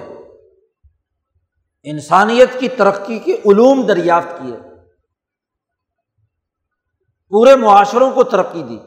انسانیت 1.84 2.60
کی 2.60 2.70
ترقی 2.70 3.20
کے 3.20 3.34
علوم 3.46 3.86
دریافت 3.88 4.42
کیے، 4.42 4.56
پورے 7.32 7.56
معاشروں 7.56 8.12
کو 8.12 8.24
ترقی 8.24 8.64
دی، 8.64 8.80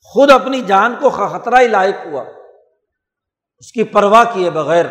خود 0.00 0.30
اپنی 0.30 0.60
جان 0.60 0.94
کو 1.00 1.10
خطرہ 1.10 1.62
لائق 1.68 2.06
ہوا، 2.06 2.24
اس 3.58 3.72
کی 3.72 3.84
پرواہ 3.84 4.24
کیے 4.34 4.50
بغیر، 4.50 4.86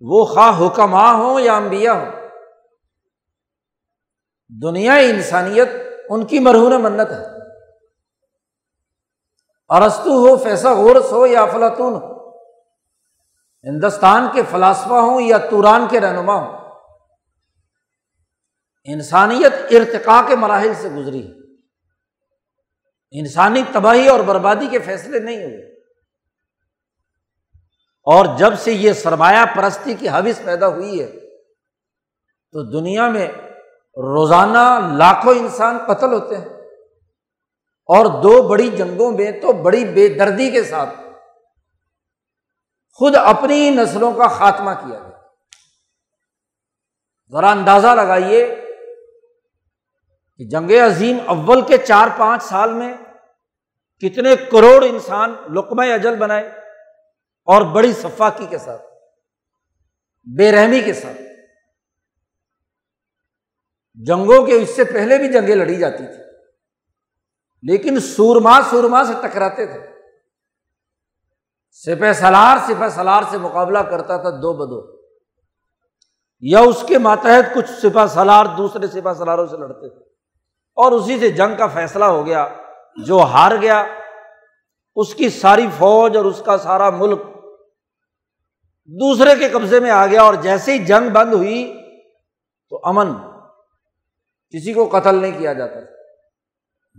وہ 0.00 0.24
خواہ 0.24 0.60
حکماں 0.60 1.14
ہوں 1.14 1.40
یا 1.40 1.56
انبیاء 1.56 1.94
ہوں۔ 1.94 2.17
دنیا 4.48 4.94
انسانیت 4.94 5.68
ان 6.10 6.26
کی 6.26 6.38
مرہون 6.38 6.82
منت 6.82 7.10
ہے۔ 7.10 7.26
ارستو 9.68 10.10
ہو 10.10 10.36
فیصا 10.36 10.74
غورس 10.74 11.12
ہو 11.12 11.26
یا 11.26 11.42
افلاطون 11.42 11.94
ہو۔ 11.94 12.18
ہندوستان 13.64 14.26
کے 14.32 14.42
فلاسفہ 14.50 14.94
ہوں 14.94 15.20
یا 15.20 15.38
توران 15.38 15.86
کے 15.90 16.00
رہنما 16.00 16.34
ہوں۔ 16.34 16.74
انسانیت 18.84 19.52
ارتقا 19.70 20.22
کے 20.28 20.36
مراحل 20.36 20.74
سے 20.74 20.88
گزری۔ 20.88 21.32
انسانی 23.10 23.62
تباہی 23.72 24.08
اور 24.08 24.20
بربادی 24.20 24.66
کے 24.70 24.78
فیصلے 24.78 25.18
نہیں 25.18 25.44
ہوئے۔ 25.44 25.78
اور 28.02 28.36
جب 28.36 28.58
سے 28.58 28.72
یہ 28.72 28.92
سرمایہ 28.92 29.44
پرستی 29.56 29.94
کی 29.94 30.08
حوث 30.08 30.44
پیدا 30.44 30.68
ہوئی 30.68 31.02
ہے، 31.02 31.12
تو 32.52 32.62
دنیا 32.62 33.08
میں 33.08 33.28
روزانہ 33.98 34.94
لاکھوں 34.96 35.34
انسان 35.34 35.78
قتل 35.88 36.12
ہوتے 36.12 36.36
ہیں۔ 36.36 36.48
اور 37.86 38.22
دو 38.22 38.48
بڑی 38.48 38.68
جنگوں 38.68 39.10
میں 39.10 39.30
تو 39.30 39.52
بڑی 39.52 39.84
بے 39.84 40.08
دردی 40.08 40.50
کے 40.50 40.64
ساتھ 40.64 40.94
خود 42.92 43.16
اپنی 43.16 43.70
نسلوں 43.70 44.12
کا 44.12 44.28
خاتمہ 44.28 44.70
کیا 44.70 44.98
گیا۔ 44.98 45.18
ذرا 47.32 47.50
اندازہ 47.50 47.86
لگائیے 47.86 48.64
کہ 50.36 50.44
جنگ 50.44 50.70
عظیم 50.70 51.18
اول 51.26 51.60
کے 51.60 51.78
چار 51.78 52.08
پانچ 52.18 52.42
سال 52.42 52.72
میں 52.72 52.94
کتنے 54.00 54.36
کروڑ 54.36 54.84
انسان 54.84 55.34
لقمہ 55.54 55.82
اجل 55.82 56.16
بنائے 56.16 56.48
اور 57.44 57.62
بڑی 57.62 57.92
صفاقی 57.92 58.46
کے 58.50 58.58
ساتھ، 58.58 58.82
بے 60.36 60.52
رحمی 60.52 60.80
کے 60.80 60.92
ساتھ۔ 60.92 61.27
جنگوں 64.04 64.46
کے 64.46 64.52
اس 64.52 64.76
سے 64.76 64.84
پہلے 64.84 65.18
بھی 65.18 65.32
جنگیں 65.32 65.54
لڑی 65.54 65.76
جاتی 65.76 66.06
تھی 66.06 66.22
لیکن 67.62 68.00
سورما 68.00 68.60
سورما 68.70 69.04
سے 69.04 69.12
ٹکراتے 69.22 69.66
تھے۔ 69.66 69.86
سپہ 71.70 72.12
سلار 72.12 72.56
سپہ 72.66 72.88
سلار 72.88 73.22
سے 73.30 73.38
مقابلہ 73.38 73.78
کرتا 73.78 74.16
تھا 74.16 74.30
دو 74.30 74.52
بدو۔ 74.52 75.02
یا 76.40 76.60
اس 76.60 76.84
کے 76.88 76.98
ماتحت 76.98 77.54
کچھ 77.54 77.70
سپہ 77.70 78.06
سلار 78.06 78.46
دوسرے 78.56 78.86
سپہ 78.86 79.14
سلاروں 79.14 79.46
سے 79.46 79.56
لڑتے 79.56 79.88
تھے۔ 79.88 80.04
اور 80.74 80.92
اسی 80.92 81.18
سے 81.18 81.28
جنگ 81.28 81.56
کا 81.56 81.66
فیصلہ 81.66 82.04
ہو 82.04 82.26
گیا۔ 82.26 82.48
جو 83.04 83.18
ہار 83.18 83.52
گیا، 83.60 83.86
اس 84.96 85.14
کی 85.14 85.28
ساری 85.28 85.66
فوج 85.78 86.16
اور 86.16 86.24
اس 86.24 86.42
کا 86.44 86.58
سارا 86.58 86.90
ملک 86.90 87.22
دوسرے 88.86 89.36
کے 89.36 89.48
قبضے 89.48 89.80
میں 89.80 89.90
آ 89.90 90.06
گیا۔ 90.06 90.22
اور 90.22 90.34
جیسے 90.34 90.72
ہی 90.72 90.84
جنگ 90.84 91.10
بند 91.10 91.34
ہوئی 91.34 91.80
تو 92.70 92.80
امن 92.84 93.27
کسی 94.50 94.72
کو 94.72 94.88
قتل 94.92 95.14
نہیں 95.14 95.38
کیا 95.38 95.52
جاتا 95.52 95.80
تھا۔ 95.80 95.92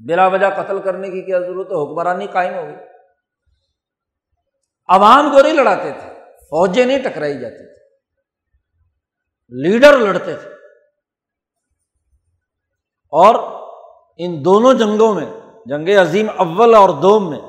بلا 0.06 0.28
وجہ 0.28 0.46
قتل 0.58 0.82
کرنے 0.82 1.10
کی 1.10 1.22
کیا 1.22 1.40
ضرورت 1.40 1.68
ہے؟ 1.68 1.84
حکمرانی 1.84 2.28
قائم 2.28 2.54
ہو 2.54 2.64
گئی۔ 2.64 2.76
عوام 4.88 5.32
کو 5.32 5.42
نہیں 5.42 5.54
لڑاتے 5.54 5.92
تھے، 5.92 6.10
فوجیں 6.26 6.86
نہیں 6.86 7.04
ٹکرائی 7.04 7.40
جاتی 7.40 7.58
تھی 7.58 7.96
لیڈر 9.50 9.98
لڑتے 9.98 10.36
تھے۔ 10.36 10.50
اور 13.12 13.36
ان 14.18 14.46
دونوں 14.46 14.74
جنگوں 14.74 15.14
میں، 15.14 15.34
جنگ 15.66 15.90
عظیم 15.90 16.30
اول 16.38 16.76
اور 16.76 16.90
دوم 16.90 17.30
میں، 17.30 17.40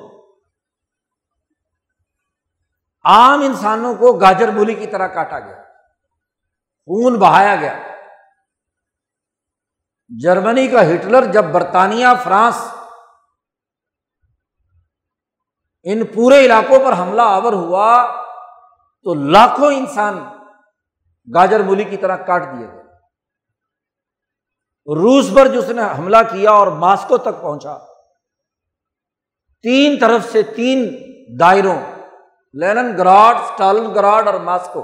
عام 3.05 3.41
انسانوں 3.41 3.95
کو 3.95 4.13
گاجر 4.13 4.51
بولی 4.51 4.75
کی 4.75 4.87
طرح 4.87 5.07
کاٹا 5.07 5.41
گیا، 5.41 5.63
خون 6.87 7.19
بہایا 7.19 7.57
گیا۔ 7.57 7.90
جرمنی 10.11 10.67
کا 10.69 10.83
ہٹلر 10.83 11.25
جب 11.25 11.45
برطانیہ، 11.45 12.07
فرانس 12.23 12.57
ان 15.87 16.05
پورے 16.07 16.45
علاقوں 16.47 16.79
پر 16.79 16.93
حملہ 16.93 17.23
آور 17.23 17.53
ہوا 17.53 17.89
تو 19.07 19.15
لاکھوں 19.15 19.73
انسان 19.73 20.19
گاجر 21.29 21.63
مولی 21.63 21.85
کی 21.85 21.97
طرح 21.97 22.17
کاٹ 22.17 22.43
دیے 22.45 22.67
گئے۔ 22.69 22.79
روس 24.87 25.31
پر 25.35 25.49
جس 25.49 25.69
نے 25.69 25.83
حملہ 25.99 26.17
کیا 26.31 26.51
اور 26.51 26.67
ماسکو 26.67 27.19
تک 27.19 27.41
پہنچا، 27.43 27.77
تین 29.65 29.99
طرف 29.99 30.31
سے 30.33 30.43
تین 30.43 30.87
دائروں 31.41 31.77
لینن 32.55 32.97
گراڈ 32.99 33.37
اسٹالن 33.37 33.95
گراڈ 33.95 34.27
اور 34.29 34.41
ماسکو، 34.41 34.83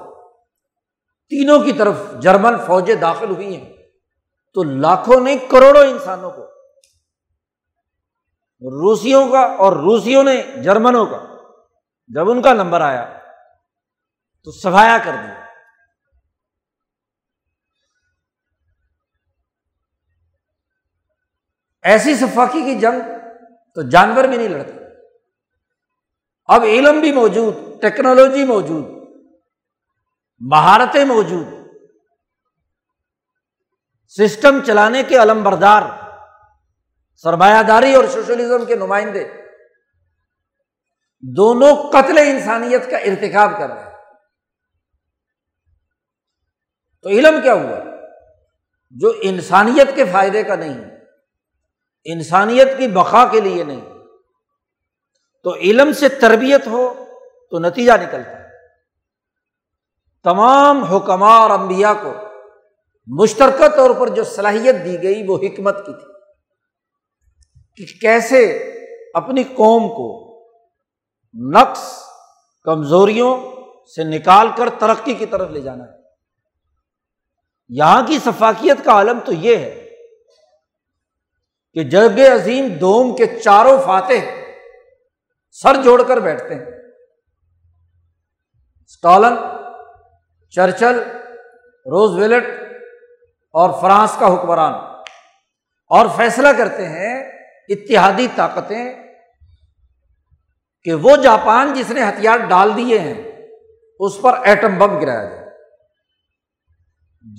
تینوں 1.33 1.59
کی 1.59 1.73
طرف 1.73 1.97
جرمن 2.21 2.55
فوجیں 2.67 2.95
داخل 2.95 3.31
ہوئی 3.31 3.57
ہیں۔ 3.57 3.76
تو 4.57 4.63
لاکھوں 4.63 5.21
نے 5.21 5.37
کروڑوں 5.51 5.83
انسانوں 5.83 6.31
کو، 6.31 6.43
روسیوں 8.83 9.29
کا 9.29 9.41
اور 9.41 9.73
روسیوں 9.73 10.25
نے 10.25 10.63
جرمنوں 10.63 11.07
کا، 11.07 11.19
جب 12.09 12.31
ان 12.31 12.43
کا 12.43 12.53
نمبر 12.53 12.81
آیا 12.81 13.19
تو 14.45 14.53
سفایا 14.53 14.99
کر 15.05 15.13
دیا۔ 15.13 15.45
ایسی 21.83 22.15
صفاقی 22.15 22.63
کی 22.63 22.75
جنگ 22.75 23.01
تو 23.75 23.83
جانور 23.83 24.25
بھی 24.25 24.37
نہیں 24.37 24.49
لڑتے۔ 24.49 24.85
اب 26.47 26.63
علم 26.63 27.01
بھی 27.01 27.13
موجود، 27.13 27.83
ٹیکنالوجی 27.83 28.45
موجود، 28.45 28.85
مہارتیں 30.41 31.05
موجود 31.05 31.56
سسٹم 34.09 34.65
چلانے 34.67 35.03
کے 35.03 35.19
علم 35.19 35.43
بردار، 35.43 35.83
سرمایہ 37.17 37.63
داری 37.63 37.95
اور 37.95 38.05
سوشلزم 38.05 38.65
کے 38.65 38.75
نمائندے، 38.75 39.29
دونوں 41.21 41.77
قتل 41.91 42.19
انسانیت 42.19 42.91
کا 42.91 42.97
ارتکاب 42.97 43.51
کر 43.59 43.69
رہے 43.69 43.85
ہیں۔ 43.85 43.91
تو 47.03 47.09
علم 47.09 47.41
کیا 47.43 47.55
ہوا؟ 47.55 47.79
جو 48.91 49.13
انسانیت 49.23 49.95
کے 49.95 50.05
فائدے 50.05 50.43
کا 50.43 50.55
نہیں، 50.55 50.85
انسانیت 52.05 52.69
کی 52.79 52.89
بقا 52.89 53.29
کے 53.33 53.41
لیے 53.41 53.65
نہیں۔ 53.65 53.81
تو 55.43 55.55
علم 55.55 55.93
سے 55.93 56.09
تربیت 56.09 56.67
ہو 56.67 57.07
تو 57.51 57.59
نتیجہ 57.59 57.93
نکلتا 57.93 58.31
ہے۔ 58.31 58.49
تمام 60.25 60.85
حکمہ 60.85 61.25
اور 61.25 61.51
امبیا 61.51 61.93
کو 61.95 62.26
مشترکہ 63.07 63.69
طور 63.69 63.91
پر 64.01 64.09
جو 64.09 64.25
صلاحیت 64.25 64.75
دی 64.85 65.03
گئی 65.03 65.25
وہ 65.27 65.39
حکمت 65.39 65.87
کی 65.87 65.93
تھی 65.93 66.13
کہ 67.77 67.99
کیسے 68.01 68.73
اپنی 69.15 69.43
قوم 69.43 69.89
کو 69.89 70.27
نقص 71.53 72.03
کمزوریوں 72.63 73.41
سے 73.97 74.05
نکال 74.05 74.49
کر 74.57 74.71
ترقی 74.71 75.15
کی 75.15 75.27
طرف 75.27 75.51
لے 75.51 75.61
جانا 75.61 75.85
ہے۔ 75.85 75.97
یہاں 77.69 78.07
کی 78.07 78.19
ثفاقیت 78.19 78.85
کا 78.85 78.93
عالم 78.93 79.19
تو 79.25 79.33
یہ 79.33 79.57
ہے 79.57 79.91
کہ 81.75 81.85
جگ 81.85 82.21
عظیم 82.35 82.69
دوم 82.81 83.17
کے 83.17 83.27
چاروں 83.27 83.79
فاتح 83.87 84.43
سر 85.51 85.83
جوڑ 85.83 86.03
کر 86.03 86.17
بیٹھتے 86.17 86.55
ہیں۔ 86.55 86.65
اسٹالن 88.87 89.37
چرچل 90.51 90.99
روز 91.87 92.19
ویلٹ 92.19 92.66
اور 93.57 93.83
فرانس 93.83 94.17
کا 94.19 94.35
حکمران۔ 94.35 94.75
اور 95.89 96.07
فیصلہ 96.17 96.49
کرتے 96.59 96.89
ہیں 96.89 97.33
اتحادی 97.69 98.27
طاقتیں 98.37 98.95
کہ 100.83 100.95
وہ 100.95 101.17
جاپان 101.17 101.75
جس 101.75 101.91
نے 101.91 102.03
ہتھیار 102.03 102.39
ڈال 102.39 102.77
دیے 102.77 102.99
ہیں، 102.99 103.33
اس 104.01 104.13
پر 104.23 104.39
ایٹم 104.43 104.79
بم 104.79 105.01
گرایا 105.01 105.25
جائے۔ 105.25 105.47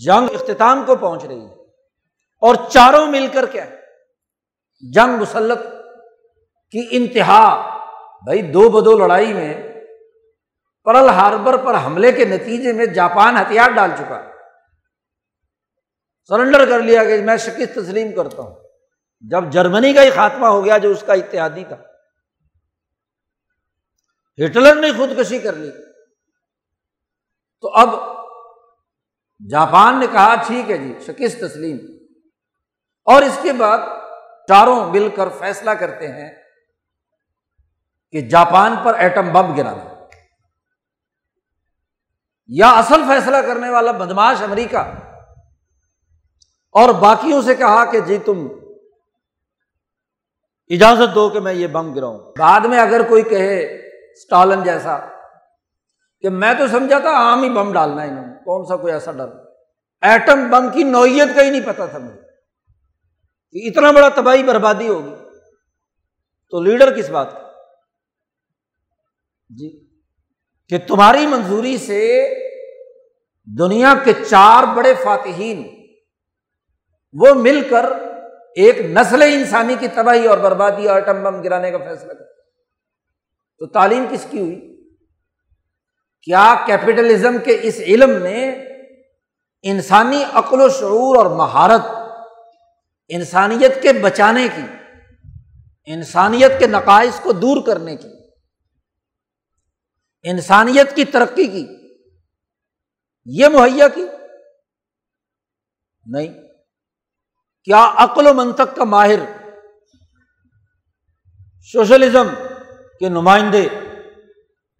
جنگ 0.06 0.36
اختتام 0.36 0.84
کو 0.86 0.96
پہنچ 0.96 1.26
رہی 1.26 1.42
ہے۔ 1.42 1.54
اور 2.42 2.56
چاروں 2.70 3.06
مل 3.06 3.28
کر 3.34 3.46
کیا 3.46 3.66
جنگ 4.94 5.12
مسلط 5.22 5.60
کی 6.72 6.88
انتہا۔ 6.92 7.78
بھائی، 8.24 8.42
دو 8.42 8.70
بدو 8.70 8.98
لڑائی 8.98 9.34
میں 9.34 9.54
پرل 10.84 11.10
ہاربر 11.10 11.58
پر 11.58 11.76
حملے 11.86 12.12
کے 12.12 12.26
نتیجے 12.26 12.74
میں 12.74 12.86
جاپان 12.86 13.38
ہتھیار 13.38 13.70
ڈال 13.70 13.92
چکا۔ 13.98 14.37
سرنڈر 16.28 16.70
کر 16.70 16.80
لیا 16.80 17.04
کہ 17.04 17.22
میں 17.22 17.38
شکست 17.38 17.76
تسلیم 17.76 18.16
کرتا 18.16 18.42
ہوں۔ 18.42 18.56
جب 19.20 19.52
جرمنی 19.52 19.94
کا 19.94 20.04
ہی 20.04 20.10
خاتمہ 20.10 20.46
ہو 20.46 20.66
گیا 20.66 20.78
جو 20.78 20.90
اس 20.90 21.04
کا 21.08 21.14
اتحادی 21.14 21.64
تھا۔ 21.64 21.76
ہٹلر 24.46 24.76
نے 24.76 24.92
خودکشی 24.92 25.40
کر 25.40 25.54
لی۔ 25.54 25.72
تو 27.62 27.70
اب 27.70 27.90
جاپان 29.50 30.00
نے 30.00 30.08
کہا، 30.08 30.36
ٹھیک 30.48 30.72
ہے 30.72 30.78
جی 30.78 30.94
شکست 31.08 31.40
تسلیم۔ 31.40 31.78
اور 33.04 33.22
اس 33.22 33.40
کے 33.42 33.54
بعد 33.54 33.78
چاروں 34.48 34.92
مل 34.92 35.10
کر 35.16 35.30
فیصلہ 35.40 35.72
کرتے 35.72 36.08
ہیں 36.08 36.36
کہ 38.12 38.22
جاپان 38.22 38.76
پر 38.84 38.94
ایٹم 38.94 39.34
بم 39.34 39.58
گرانا 39.58 40.06
یا 42.48 42.70
اصل 42.70 43.02
فیصلہ 43.08 43.38
کرنے 43.38 43.70
والا 43.70 43.92
بدماش 43.92 44.42
امریکہ 44.42 45.07
اور 46.72 46.90
باقیوں 46.90 47.42
سے 47.42 47.56
کہا 47.56 47.92
کہ 47.92 48.00
جی 48.00 48.18
تم 48.18 48.48
اجازت 50.70 51.16
دو 51.16 51.30
کہ 51.30 51.40
میں 51.40 51.54
یہ 51.54 51.68
بم 51.68 51.94
گراؤں۔ 51.94 52.20
بعد 52.38 52.60
میں 52.60 52.80
اگر 52.80 53.08
کوئی 53.10 53.24
کہے 53.24 53.64
اسٹالن 54.12 54.64
جیسا 54.64 54.98
کہ 56.22 56.30
میں 56.30 56.54
تو 56.54 56.68
سمجھا 56.68 57.00
تھا 57.00 57.10
عام 57.10 57.44
ہی 57.44 57.50
بم 57.50 57.74
ڈالنا 57.74 58.02
انہوں 58.02 58.28
نے، 58.28 58.34
کون 58.34 58.66
سا 58.66 58.76
کوئی 58.76 58.94
ایسا 58.94 59.12
ڈر؟ 59.12 59.30
ایٹم 60.02 60.50
بم 60.50 60.70
کی 60.74 60.84
نوعیت 60.84 61.36
کا 61.36 61.44
ہی 61.44 61.50
نہیں 61.50 61.66
پتا 61.66 61.86
تھا 61.86 61.98
مجھے 61.98 62.22
کہ 63.52 63.68
اتنا 63.68 63.92
بڑا 63.92 64.10
تباہی 64.10 64.44
بربادی 64.44 64.88
ہوگی۔ 64.88 65.16
تو 66.50 66.60
لیڈر 66.60 66.98
کس 66.98 67.10
بات 67.10 67.34
کا؟ 67.34 67.40
جی 69.50 69.90
کہ 70.68 70.78
تمہاری 70.88 71.28
منظوری 71.28 71.78
سے 71.78 72.30
دنیا 73.60 73.94
کے 74.04 74.14
چار 74.14 74.64
بڑے 74.76 74.94
فاتحین 74.94 75.77
وہ 77.14 77.34
مل 77.34 77.68
کر 77.70 77.86
ایک 78.56 78.80
نسل 78.80 79.22
انسانی 79.22 79.76
کی 79.80 79.88
تباہی 79.88 80.28
اور 80.28 80.38
بربادی 80.38 80.88
اور 80.88 80.96
ایٹم 80.96 81.24
بم 81.24 81.42
گرانے 81.42 81.72
کا 81.72 81.78
فیصلہ 81.78 82.14
کر 82.14 82.26
تو 83.60 83.66
تعلیم 83.66 84.06
کس 84.12 84.26
کی 84.30 84.40
ہوئی؟ 84.40 84.78
کیا 86.22 86.56
کیپٹلزم 86.66 87.38
کے 87.46 87.58
اس 87.62 87.80
علم 87.80 88.12
نے 88.12 88.50
انسانی 89.62 90.24
عقل 90.34 90.62
و 90.62 90.70
شعور 90.70 91.16
اور 91.18 91.26
مہارت 91.26 91.82
انسانیت 93.08 93.82
کے 93.82 93.94
بچانے 93.94 94.48
کی، 94.56 94.66
انسانیت 95.86 96.60
کے 96.60 96.68
نقائص 96.68 97.20
کو 97.20 97.32
دور 97.32 97.66
کرنے 97.66 97.96
کی، 97.96 98.10
انسانیت 100.24 100.96
کی 100.96 101.06
ترقی 101.06 101.48
کی، 101.48 101.66
یہ 103.26 103.48
مہیا 103.48 103.88
کی؟ 103.88 104.06
نہیں۔ 106.06 106.47
کیا 107.68 107.92
عقل 107.96 108.28
و 108.28 108.34
منطق 108.34 108.76
کا 108.76 108.84
ماہر؟ 108.84 109.20
سوشلزم 111.72 112.28
کے 113.00 113.10
نمائندے، 113.10 113.68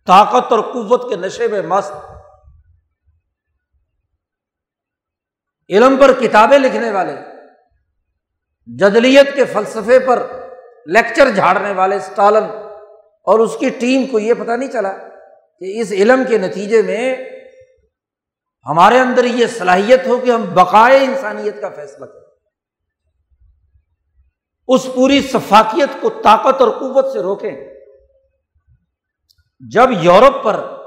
طاقت 0.06 0.52
اور 0.52 0.60
قوت 0.60 1.10
کے 1.10 1.16
نشے 1.16 1.48
میں 1.48 1.62
مست۔ 1.62 1.92
علم 5.70 5.98
پر 5.98 6.14
کتابیں 6.14 6.60
لکھنے 6.60 6.92
والے، 6.92 7.16
جدلیت 8.68 9.36
کے 9.36 9.46
فلسفے 9.46 10.00
پر 10.00 10.24
لیکچر 10.86 11.30
جھاڑنے 11.30 11.72
والے 11.72 11.96
اسٹالن 11.96 12.44
اور 13.24 13.40
اس 13.40 13.58
کی 13.60 13.70
ٹیم 13.70 14.06
کو 14.06 14.20
یہ 14.20 14.34
پتہ 14.34 14.52
نہیں 14.52 14.72
چلا 14.72 14.92
کہ 15.60 15.82
اس 15.82 15.92
علم 15.92 16.24
کے 16.28 16.38
نتیجے 16.38 16.82
میں 16.82 17.16
ہمارے 18.70 19.00
اندر 19.00 19.24
یہ 19.24 19.48
صلاحیت 19.48 20.08
ہو 20.08 20.18
کہ 20.18 20.32
ہم 20.32 20.46
بقائے 20.54 21.06
انسانیت 21.06 21.62
کا 21.62 21.70
فیصلہ 21.70 22.06
کریں۔ 22.06 22.27
اس 24.68 24.88
پوری 24.96 25.22
صفاقیت 25.22 26.02
کو 26.02 26.10
طاقت 26.10 26.62
اور 26.62 26.70
قوت 26.70 27.14
سے 27.14 27.20
روکیں۔ 27.20 27.74
جب 29.72 29.90
یورپ 30.02 30.44
پر 30.44 30.78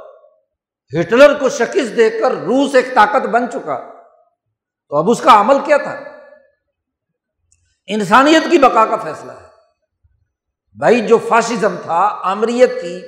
ہٹلر 1.00 1.38
کو 1.38 1.48
شکست 1.48 1.96
دے 1.96 2.10
کر 2.10 2.30
روس 2.30 2.74
ایک 2.74 2.94
طاقت 2.94 3.26
بن 3.26 3.50
چکا، 3.50 3.78
تو 4.88 4.96
اب 4.96 5.10
اس 5.10 5.20
کا 5.20 5.40
عمل 5.40 5.56
کیا 5.64 5.76
تھا؟ 5.76 6.00
انسانیت 7.86 8.42
کی 8.50 8.58
بقا 8.58 8.86
کا 8.86 8.96
فیصلہ 8.96 9.32
ہے۔ 9.32 9.46
بھائی، 10.78 11.06
جو 11.06 11.18
فاشزم 11.18 11.76
تھا، 11.82 12.20
آمریت 12.22 12.70
کی، 12.82 13.02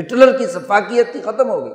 ہٹلر 0.00 0.38
کی 0.38 0.46
سفاکیت 0.46 1.12
کی 1.12 1.20
ختم 1.20 1.50
ہو 1.50 1.64
گئی۔ 1.64 1.74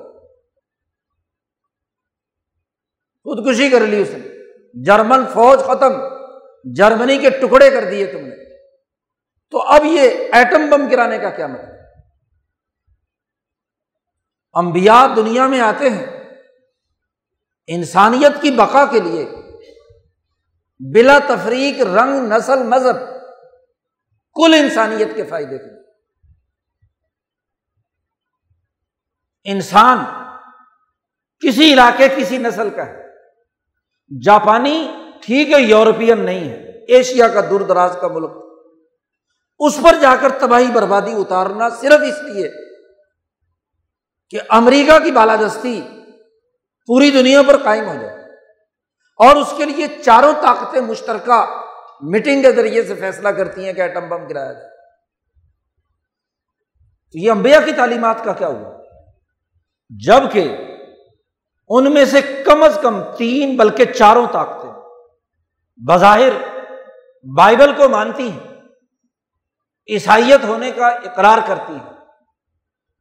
خودکشی 3.24 3.70
کر 3.70 3.80
لی 3.80 4.02
اس 4.02 4.10
نے۔ 4.10 4.54
جرمن 4.84 5.26
فوج 5.34 5.60
ختم۔ 5.60 6.13
جرمنی 6.64 7.18
کے 7.18 7.30
ٹکڑے 7.30 7.72
کر 7.72 7.90
دیے 7.90 8.06
تم 8.06 8.18
نے۔ 8.18 8.60
تو 9.52 9.62
اب 9.62 9.86
یہ 9.86 10.10
ایٹم 10.34 10.70
بم 10.70 10.90
گرانے 10.92 11.18
کا 11.18 11.30
کیا 11.30 11.48
مطلب؟ 11.48 11.74
امبیا 14.54 15.08
دنیا 15.16 15.48
میں 15.48 15.62
آتے 15.62 15.90
ہیں، 15.90 16.06
انسانیت 17.68 18.42
کی 18.42 18.52
بقا 18.52 18.86
کے 18.86 19.00
لیے 19.00 19.26
بلا 20.94 21.20
تفریق، 21.20 21.82
رنگ، 21.82 22.34
نسل، 22.34 22.64
مذہب، 22.64 22.96
کل 24.34 24.54
انسانیت 24.54 25.08
کے 25.16 25.24
فائدے 25.24 25.58
کے 25.58 25.64
لیے۔ 25.64 25.84
انسان 29.44 29.98
کسی 31.40 31.74
علاقے، 31.74 32.08
کسی 32.10 32.38
نسل 32.38 32.70
کا 32.70 32.86
ہے۔ 32.86 33.04
جاپانی 34.22 35.03
ٹھیک 35.26 35.54
ہے، 35.54 35.62
یورپین 35.62 36.26
نہیں 36.26 36.50
ہے، 36.50 36.86
ایشیا 36.86 37.28
کا 37.28 37.42
دور 37.50 37.62
دراز 37.62 37.98
کا 38.02 38.08
ملک۔ 38.08 38.32
اس 39.60 39.80
پر 39.84 39.96
جا 40.02 40.16
کر 40.22 40.30
تباہی 40.40 40.72
بربادی 40.74 41.12
اتارنا 41.12 41.70
صرف 41.70 42.02
اس 42.08 42.24
لیے 42.24 42.52
کہ 44.30 44.40
امریکہ 44.50 45.00
کی 45.04 45.12
بالادستی 45.12 45.82
پوری 46.88 47.12
دنیا 47.12 47.42
پر 47.48 47.58
قائم 47.64 47.88
ہو 47.88 47.94
جائے۔ 47.94 48.18
اور 49.18 49.36
اس 49.36 49.54
کے 49.58 49.66
لیے 49.66 49.88
چاروں 50.06 50.34
طاقتیں 50.42 50.82
مشترکہ 50.82 51.46
میٹنگ 52.02 52.42
کے 52.42 52.52
ذریعے 52.52 52.84
سے 52.84 52.96
فیصلہ 52.96 53.30
کرتی 53.30 53.66
ہیں 53.66 53.74
کہ 53.74 53.82
ایٹم 53.82 54.10
بم 54.10 54.28
گرایا 54.28 54.54
جائے۔ 54.54 54.70
تو 57.12 57.18
یہ 57.18 57.32
امبیا 57.32 57.62
کی 57.62 57.72
تعلیمات 57.72 58.24
کا 58.24 58.34
کیا 58.34 58.48
ہوا؟ 58.48 58.84
جبکہ 59.90 60.58
ان 61.70 61.94
میں 61.94 62.06
سے 62.06 62.22
کم 62.22 62.64
از 62.64 62.80
کم 62.82 63.02
تین 63.18 63.58
بلکہ 63.58 63.86
چاروں 63.86 64.28
طاقتیں 64.32 64.83
بظاہر 65.78 66.32
بائبل 67.24 67.74
کو 67.74 67.90
مانتی 67.90 68.32
ہیں، 68.32 68.40
عیسائیت 69.90 70.44
ہونے 70.44 70.72
کا 70.72 70.88
اقرار 70.88 71.38
کرتی 71.48 71.74
ہیں۔ 71.74 71.94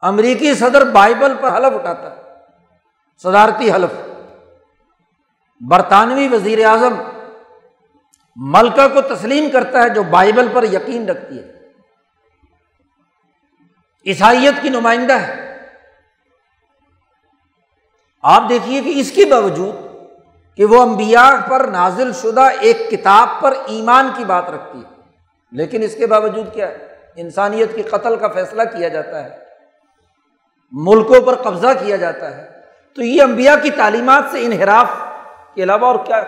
امریکی 0.00 0.54
صدر 0.54 0.90
بائبل 0.90 1.36
پر 1.40 1.56
حلف 1.56 1.74
اٹھاتا 1.74 2.16
ہے، 2.16 2.22
صدارتی 3.22 3.72
حلف۔ 3.72 3.90
برطانوی 5.60 6.28
وزیر 6.28 6.66
اعظم 6.66 6.94
ملکہ 8.36 8.88
کو 8.88 9.14
تسلیم 9.14 9.50
کرتا 9.50 9.82
ہے 9.82 9.88
جو 9.88 10.02
بائبل 10.02 10.48
پر 10.52 10.62
یقین 10.62 11.08
رکھتی 11.08 11.38
ہے۔ 11.38 11.52
عیسائیت 14.06 14.54
کی 14.62 14.68
نمائندہ 14.68 15.12
ہے۔ 15.12 15.68
آپ 18.22 18.42
دیکھیے 18.48 18.82
کہ 18.82 18.92
اس 18.94 19.12
کے 19.12 19.24
باوجود 19.24 19.91
کہ 20.56 20.64
وہ 20.64 20.82
امبیا 20.82 21.36
پر 21.48 21.60
نازل 21.60 22.12
شدہ 22.12 22.48
ایک 22.60 22.90
کتاب 22.90 23.28
پر 23.40 23.54
ایمان 23.66 24.08
کی 24.16 24.24
بات 24.24 24.50
رکھتی 24.50 24.78
ہے۔ 24.78 25.00
لیکن 25.52 25.82
اس 25.82 25.94
کے 25.94 26.06
باوجود 26.06 26.54
کیا 26.54 26.68
ہے؟ 26.68 26.88
انسانیت 27.16 27.74
کی 27.74 27.82
قتل 27.82 28.16
کا 28.16 28.28
فیصلہ 28.28 28.62
کیا 28.62 28.88
جاتا 28.88 29.24
ہے۔ 29.24 29.36
ملکوں 30.72 31.20
پر 31.20 31.34
قبضہ 31.34 31.66
کیا 31.66 31.96
جاتا 31.96 32.36
ہے۔ 32.36 32.48
تو 32.94 33.02
یہ 33.02 33.22
امبیا 33.22 33.56
کی 33.56 33.70
تعلیمات 33.70 34.22
سے 34.32 34.46
انحراف 34.46 34.86
کے 35.54 35.62
علاوہ 35.62 35.86
اور 35.86 35.96
کیا؟ 36.04 36.22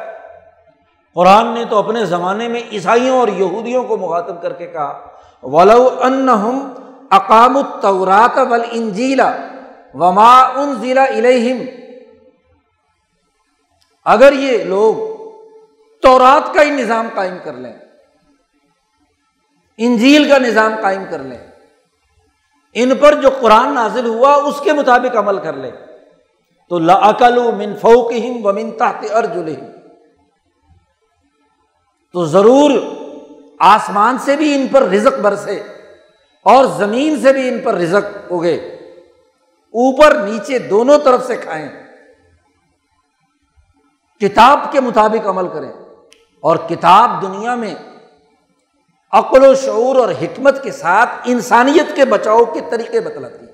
قرآن 1.14 1.46
نے 1.46 1.64
تو 1.64 1.78
اپنے 1.78 2.04
زمانے 2.04 2.48
میں 2.48 2.60
عیسائیوں 2.72 3.20
اور 3.20 3.28
یہودیوں 3.28 3.84
کو 3.84 3.96
مخاطب 3.96 4.42
کر 4.42 4.52
کے 4.52 4.66
کہا، 4.66 5.06
ولو 5.42 5.90
ان 6.00 6.28
اقام 7.10 7.56
التورات 7.56 8.38
ول 8.38 8.62
انجیلا 8.70 9.32
وما 9.94 10.40
ان 10.40 10.74
ضلع 10.80 11.04
اگر 14.04 14.32
یہ 14.32 14.64
لوگ 14.64 15.14
تورات 16.02 16.54
کا 16.54 16.62
ہی 16.62 16.70
نظام 16.70 17.08
قائم 17.14 17.36
کر 17.44 17.52
لیں، 17.52 17.72
انجیل 19.78 20.28
کا 20.28 20.38
نظام 20.38 20.74
قائم 20.82 21.04
کر 21.10 21.18
لیں، 21.18 21.38
ان 22.74 22.96
پر 22.96 23.14
جو 23.14 23.28
قرآن 23.40 23.74
نازل 23.74 24.06
ہوا 24.06 24.34
اس 24.34 24.60
کے 24.60 24.72
مطابق 24.72 25.16
عمل 25.16 25.38
کر 25.38 25.52
لیں، 25.52 25.70
تو 26.68 26.78
لاقل 26.78 27.54
من 27.54 27.76
فوقہم 27.76 28.46
و 28.46 28.52
من 28.52 28.70
تحت 28.70 29.12
ارجلہم۔ 29.12 29.70
تو 32.12 32.24
ضرور 32.24 32.70
آسمان 33.58 34.18
سے 34.18 34.36
بھی 34.36 34.54
ان 34.54 34.68
پر 34.68 34.82
رزق 34.82 35.20
برسے 35.20 35.62
اور 36.42 36.64
زمین 36.64 37.22
سے 37.22 37.32
بھی 37.32 37.48
ان 37.48 37.60
پر 37.60 37.74
رزق 37.74 38.32
اگے۔ 38.32 38.56
اوپر 39.72 40.14
نیچے 40.14 40.58
دونوں 40.58 40.98
طرف 40.98 41.26
سے 41.26 41.36
کھائیں۔ 41.36 41.83
کتاب 44.28 44.72
کے 44.72 44.80
مطابق 44.80 45.26
عمل 45.26 45.48
کریں 45.48 45.72
اور 46.40 46.56
کتاب 46.56 47.22
دنیا 47.22 47.54
میں 47.54 47.74
عقل 49.12 49.44
و 49.44 49.54
شعور 49.54 49.96
اور 49.96 50.08
حکمت 50.08 50.62
کے 50.62 50.70
ساتھ 50.70 51.10
انسانیت 51.24 51.96
کے 51.96 52.04
بچاؤ 52.04 52.44
کے 52.44 52.60
طریقے 52.70 53.00
بتلاتی 53.00 53.46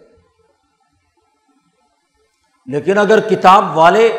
لیکن 2.66 2.98
اگر 2.98 3.20
کتاب 3.20 3.76
والے 3.76 4.10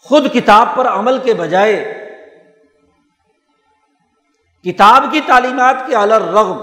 خود 0.00 0.32
کتاب 0.32 0.68
پر 0.74 0.88
عمل 0.88 1.18
کے 1.18 1.34
بجائے 1.34 1.98
کتاب 4.64 5.04
کی 5.12 5.20
تعلیمات 5.20 5.76
کے 5.86 5.96
الر 5.96 6.22
رغم 6.22 6.58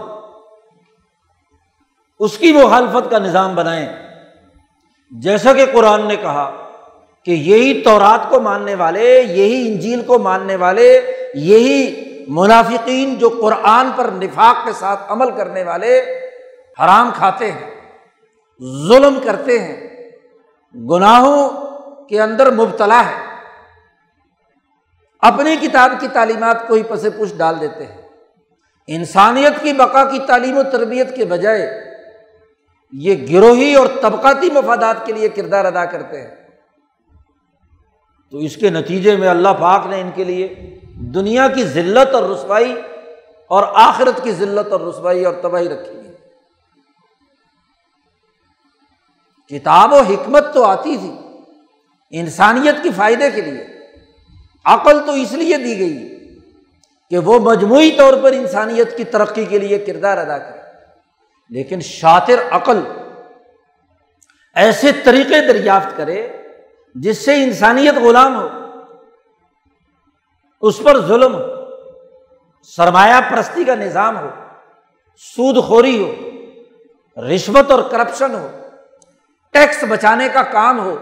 اس 2.20 2.38
کی 2.38 2.52
مخالفت 2.54 3.12
کا 3.12 3.20
نظام 3.20 3.56
بنائیں، 3.56 3.90
جیسا 5.12 5.54
کہ 5.54 5.66
قرآن 5.74 6.08
نے 6.08 6.16
کہا 6.16 6.69
کہ 7.26 7.32
یہی 7.32 7.82
تورات 7.82 8.30
کو 8.30 8.40
ماننے 8.40 8.76
والے، 8.76 9.22
یہی 9.22 9.68
انجیل 9.68 10.02
کو 10.02 10.20
ماننے 10.20 10.56
والے، 10.56 11.02
یہی 11.34 12.06
منافقین 12.28 13.16
جو 13.16 13.30
قرآن 13.30 13.90
پر 13.96 14.10
نفاق 14.12 14.66
کے 14.66 14.72
ساتھ 14.74 15.02
عمل 15.08 15.32
کرنے 15.32 15.64
والے 15.64 16.02
حرام 16.80 17.12
کھاتے 17.16 17.52
ہیں، 17.52 17.72
ظلم 18.88 19.20
کرتے 19.24 19.60
ہیں، 19.60 19.90
گناہوں 20.76 21.50
کے 22.08 22.22
اندر 22.22 22.52
مبتلا 22.52 23.02
ہے 23.06 23.16
اپنی 25.20 25.56
کتاب 25.56 25.92
کی 26.00 26.08
تعلیمات 26.14 26.68
کو 26.68 26.74
ہی 26.74 26.84
پس 26.84 27.06
پش 27.18 27.38
ڈال 27.38 27.62
دیتے 27.62 27.86
ہیں۔ 27.86 28.02
انسانیت 28.88 29.54
کی 29.62 29.74
بقا 29.74 30.04
کی 30.04 30.20
تعلیم 30.28 30.58
و 30.58 30.64
تربیت 30.64 31.16
کے 31.16 31.26
بجائے 31.26 31.84
یہ 32.92 33.16
گروہی 33.32 33.76
اور 33.76 33.88
طبقاتی 34.02 34.50
مفادات 34.50 35.06
کے 35.06 35.14
لیے 35.14 35.30
کردار 35.30 35.66
ادا 35.66 35.86
کرتے 35.86 36.22
ہیں۔ 36.22 36.49
تو 38.32 38.38
اس 38.38 38.56
کے 38.56 38.70
نتیجے 38.70 39.16
میں 39.16 39.28
اللہ 39.28 39.50
پاک 39.60 39.86
نے 39.86 40.02
ان 40.02 40.10
کے 40.16 40.24
لیے 40.24 40.54
دنیا 40.96 41.48
کی 41.48 41.64
ذلت 41.64 42.16
اور 42.16 42.24
رسوائی 42.24 42.76
اور 43.48 43.64
آخرت 43.74 44.24
کی 44.24 44.32
ذلت 44.32 44.72
اور 44.72 44.82
رسوائی 44.82 45.26
اور 45.26 45.34
تباہی 45.34 45.70
رکھی 45.70 45.96
ہے 45.96 46.12
کتاب 49.50 49.94
و 49.94 50.00
حکمت 50.00 50.54
تو 50.54 50.64
آتی 50.64 50.98
تھی 50.98 51.12
انسانیت 52.12 52.76
کے 52.84 52.90
فائدے 52.96 53.32
کے 53.32 53.42
لیے، 53.42 53.66
عقل 54.66 55.06
تو 55.06 55.12
اس 55.12 55.32
لیے 55.32 55.58
دی 55.58 55.80
گئی 55.80 56.20
کہ 57.10 57.18
وہ 57.18 57.40
مجموعی 57.40 57.92
طور 57.92 58.14
پر 58.24 58.32
انسانیت 58.32 58.98
کی 58.98 59.04
ترقی 59.04 59.46
کے 59.46 59.60
لیے 59.60 59.80
کردار 59.80 60.18
ادا 60.18 60.38
کرے۔ 60.38 60.62
لیکن 61.50 61.80
شاطر 61.80 62.36
عقل 62.52 62.80
ایسے 64.56 64.92
طریقے 65.04 65.42
دریافت 65.48 65.98
کرے 65.98 66.30
جس 66.96 67.26
سے 67.26 67.44
انسانیت 67.44 67.96
غلام 67.96 68.36
ہو، 68.36 68.48
اس 70.62 70.80
پر 70.84 71.00
ظلم 71.08 71.36
ہو، 71.36 71.44
سرمایہ 72.64 73.20
پرستی 73.30 73.64
کا 73.64 73.76
نظام 73.76 74.18
ہو، 74.18 74.30
سود 75.18 75.64
خوری 75.64 75.98
ہو، 76.04 76.12
رشوت 77.18 77.72
اور 77.72 77.80
کرپشن 77.92 78.36
ہو، 78.36 78.48
ٹیکس 79.54 79.84
بچانے 79.90 80.30
کا 80.34 80.44
کام 80.44 80.80
ہو 80.80 80.96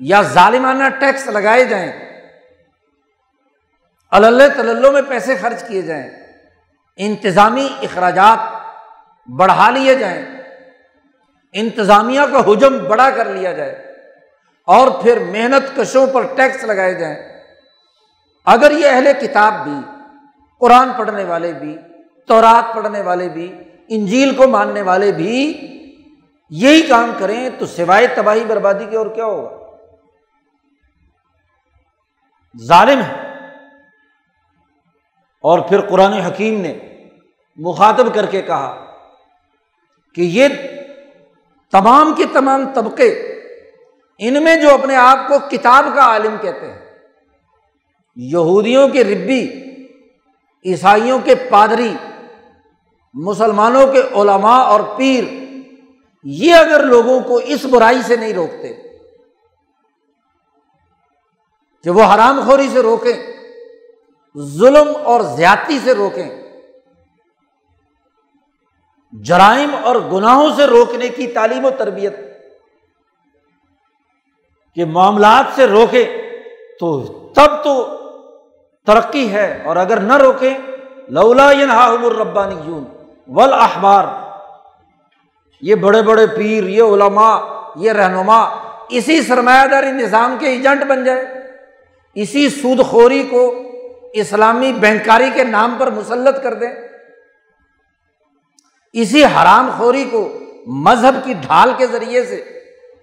یا 0.00 0.22
ظالمانہ 0.22 0.88
ٹیکس 1.00 1.26
لگائے 1.26 1.64
جائیں 1.64 1.92
اللہ 4.12 4.48
تللوں 4.56 4.92
میں 4.92 5.02
پیسے 5.08 5.36
خرچ 5.36 5.62
کیے 5.68 5.82
جائیں، 5.82 6.08
انتظامی 6.96 7.68
اخراجات 7.82 8.52
بڑھا 9.28 9.70
لیے 9.70 9.94
جائیں، 9.94 10.22
انتظامیہ 11.52 12.20
کا 12.32 12.40
حجم 12.40 12.78
بڑا 12.78 13.10
کر 13.10 13.24
لیا 13.24 13.52
جائے۔ 13.52 13.93
اور 14.64 15.02
پھر 15.02 15.18
محنت 15.18 15.76
کشوں 15.76 16.06
پر 16.06 16.22
ٹیکس 16.36 16.64
لگائے 16.64 16.94
جائیں۔ 16.94 17.42
اگر 18.44 18.70
یہ 18.70 18.86
اہل 18.86 19.08
کتاب 19.20 19.54
بھی، 19.64 20.06
قرآن 20.60 20.92
پڑھنے 20.98 21.24
والے 21.24 21.52
بھی، 21.52 21.78
تورات 22.26 22.74
پڑھنے 22.74 23.00
والے 23.00 23.28
بھی، 23.28 23.58
انجیل 23.88 24.34
کو 24.34 24.48
ماننے 24.48 24.82
والے 24.82 25.12
بھی 25.12 25.60
یہی 26.50 26.82
کام 26.82 27.12
کریں 27.18 27.50
تو 27.58 27.66
سوائے 27.66 28.06
تباہی 28.06 28.44
بربادی 28.44 28.86
کے 28.90 28.96
اور 28.96 29.06
کیا 29.06 29.24
ہوگا؟ 29.24 29.76
ظالم 32.62 33.00
ہے 33.00 33.14
اور 35.40 35.58
پھر 35.58 35.80
قرآن 35.80 36.12
حکیم 36.12 36.60
نے 36.60 36.78
مخاطب 37.56 38.14
کر 38.14 38.26
کے 38.26 38.42
کہا 38.42 38.86
کہ 40.14 40.20
یہ 40.20 40.48
تمام 41.70 42.14
کے 42.16 42.24
تمام 42.32 42.72
طبقے 42.74 43.33
ان 44.20 44.42
میں 44.44 44.56
جو 44.56 44.70
اپنے 44.70 44.96
آپ 44.96 45.28
کو 45.28 45.38
کتاب 45.50 45.84
کا 45.94 46.00
عالم 46.00 46.36
کہتے 46.42 46.66
ہیں، 46.66 46.78
یہودیوں 48.16 48.88
کے 48.88 49.04
ربی، 49.04 49.42
عیسائیوں 50.64 51.18
کے 51.18 51.34
پادری، 51.50 51.92
مسلمانوں 53.14 53.86
کے 53.86 54.02
علماء 54.14 54.60
اور 54.64 54.80
پیر، 54.96 55.24
یہ 56.26 56.54
اگر 56.54 56.82
لوگوں 56.82 57.20
کو 57.20 57.36
اس 57.46 57.64
برائی 57.64 58.02
سے 58.02 58.16
نہیں 58.16 58.32
روکتے، 58.32 58.72
کہ 61.84 61.90
وہ 61.90 62.04
حرام 62.04 62.40
خوری 62.46 62.68
سے 62.68 62.82
روکیں، 62.82 63.12
ظلم 64.36 64.92
اور 65.02 65.20
زیادتی 65.36 65.78
سے 65.84 65.94
روکیں، 65.94 66.28
جرائم 69.12 69.74
اور 69.82 69.96
گناہوں 70.12 70.50
سے 70.56 70.66
روکنے 70.66 71.08
کی 71.08 71.26
تعلیم 71.26 71.64
و 71.64 71.70
تربیت 71.70 72.16
کے 74.74 74.84
معاملات 74.84 75.44
سے 75.54 75.66
روکے 75.66 76.04
تو 76.80 77.06
تب 77.36 77.64
تو 77.64 77.98
ترقی 78.86 79.32
ہے 79.32 79.62
اور 79.64 79.76
اگر 79.76 80.00
نہ 80.00 80.16
روکے، 80.16 80.50
لولا 81.08 81.48
الربانی 81.48 82.54
یون 82.66 82.84
ول 83.28 83.52
اخبار 83.52 84.04
یہ 85.60 85.74
بڑے 85.74 86.02
بڑے 86.02 86.26
پیر، 86.26 86.64
یہ 86.64 86.82
علماء، 86.82 87.38
یہ 87.76 87.92
رہنما 87.92 88.42
اسی 88.88 89.22
سرمایہ 89.22 89.66
داری 89.66 89.90
نظام 89.90 90.36
کے 90.40 90.46
ایجنٹ 90.46 90.84
بن 90.84 91.04
جائے۔ 91.04 91.24
اسی 92.14 92.50
سود 92.50 92.80
خوری 92.86 93.22
کو 93.22 93.54
اسلامی 94.12 94.72
بینکاری 94.72 95.30
کے 95.34 95.44
نام 95.44 95.76
پر 95.78 95.90
مسلط 95.90 96.42
کر 96.42 96.54
دیں۔ 96.54 96.72
اسی 98.92 99.24
حرام 99.24 99.70
خوری 99.78 100.04
کو 100.04 100.38
مذہب 100.66 101.24
کی 101.24 101.32
ڈھال 101.32 101.72
کے 101.76 101.86
ذریعے 101.86 102.24
سے 102.24 102.44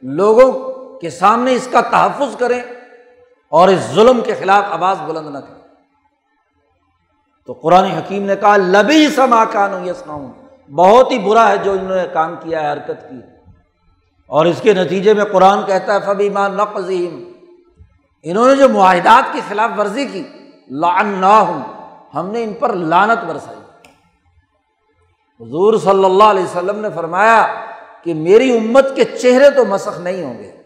لوگوں 0.02 0.71
کے 1.02 1.10
سامنے 1.10 1.54
اس 1.54 1.68
کا 1.72 1.82
تحفظ 1.82 2.36
کریں 2.36 2.62
اور 3.50 3.68
اس 3.68 3.80
ظلم 3.96 4.22
کے 4.22 4.36
خلاف 4.36 4.64
آواز 4.72 5.02
بلند 5.02 5.30
نہ 5.30 5.38
کریں۔ 5.38 5.62
تو 7.46 7.54
قرآن 7.54 7.84
حکیم 7.84 8.24
نے 8.24 8.36
کہا، 8.36 8.58
لبی 8.58 9.08
سما 9.10 9.46
کانو 9.46 9.90
یس 9.90 10.04
بہت 10.76 11.12
ہی 11.12 11.20
برا 11.20 11.50
ہے 11.50 11.58
جو 11.58 11.72
انہوں 11.72 11.96
نے 11.96 12.08
کام 12.14 12.36
کیا 12.44 12.62
ہے، 12.62 12.72
حرکت 12.74 13.10
کی۔ 13.10 13.16
اور 14.28 14.46
اس 14.46 14.62
کے 14.62 14.74
نتیجے 14.74 15.14
میں 15.14 15.26
قرآن 15.26 15.66
کہتا 15.66 15.94
ہے، 15.94 16.00
فبی 16.06 16.30
ماں 16.30 16.50
نقزیم 16.50 17.32
انہوں 18.24 18.48
نے 18.48 18.56
جو 18.56 18.70
معاہدات 18.70 19.34
کی 19.34 19.42
خلاف 19.50 19.80
ورزی 19.80 20.06
کی 20.06 20.24
لان 20.70 21.08
نہ 21.08 21.26
ہوں 21.26 21.62
ہم 22.14 22.28
نے 22.28 22.44
ان 22.44 22.54
پر 22.54 22.74
لانت 22.74 23.26
برسائی۔ 23.26 23.60
حضور 25.40 25.74
صلی 25.78 26.06
اللہ 26.06 26.24
علیہ 26.24 26.44
وسلم 26.44 26.80
نے 26.80 26.88
فرمایا 26.96 27.48
کہ 28.04 28.14
میری 28.14 28.58
امت 28.58 28.86
کے 28.96 29.04
چہرے 29.04 29.50
تو 29.50 29.66
مسخ 29.66 30.00
نہیں 30.00 30.24
ہوں 30.24 30.38
گے۔ 30.38 30.61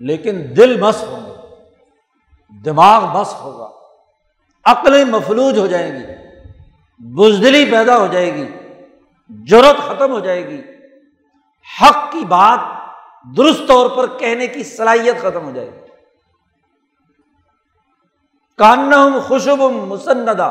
لیکن 0.00 0.42
دل 0.56 0.78
مس 0.80 1.02
ہوں 1.02 1.24
گے، 1.26 1.34
دماغ 2.64 3.04
مس 3.12 3.34
ہوگا، 3.34 3.68
عقلیں 4.66 5.04
مفلوج 5.04 5.58
ہو 5.58 5.66
جائیں 5.66 5.90
گی، 5.92 6.04
بزدلی 7.00 7.64
پیدا 7.70 7.96
ہو 7.98 8.06
جائے 8.06 8.34
گی 8.34 8.46
جرت 9.30 9.78
ختم 9.78 10.12
ہو 10.12 10.18
جائے 10.18 10.46
گی، 10.48 10.60
حق 11.68 12.12
کی 12.12 12.24
بات 12.24 12.60
درست 13.36 13.66
طور 13.68 13.90
پر 13.90 14.06
کہنے 14.18 14.46
کی 14.46 14.62
صلاحیت 14.64 15.20
ختم 15.22 15.44
ہو 15.44 15.50
جائے 15.50 15.66
گی۔ 15.66 15.84
کان 18.58 18.92
خوشب 19.28 19.62
مسندا 19.88 20.50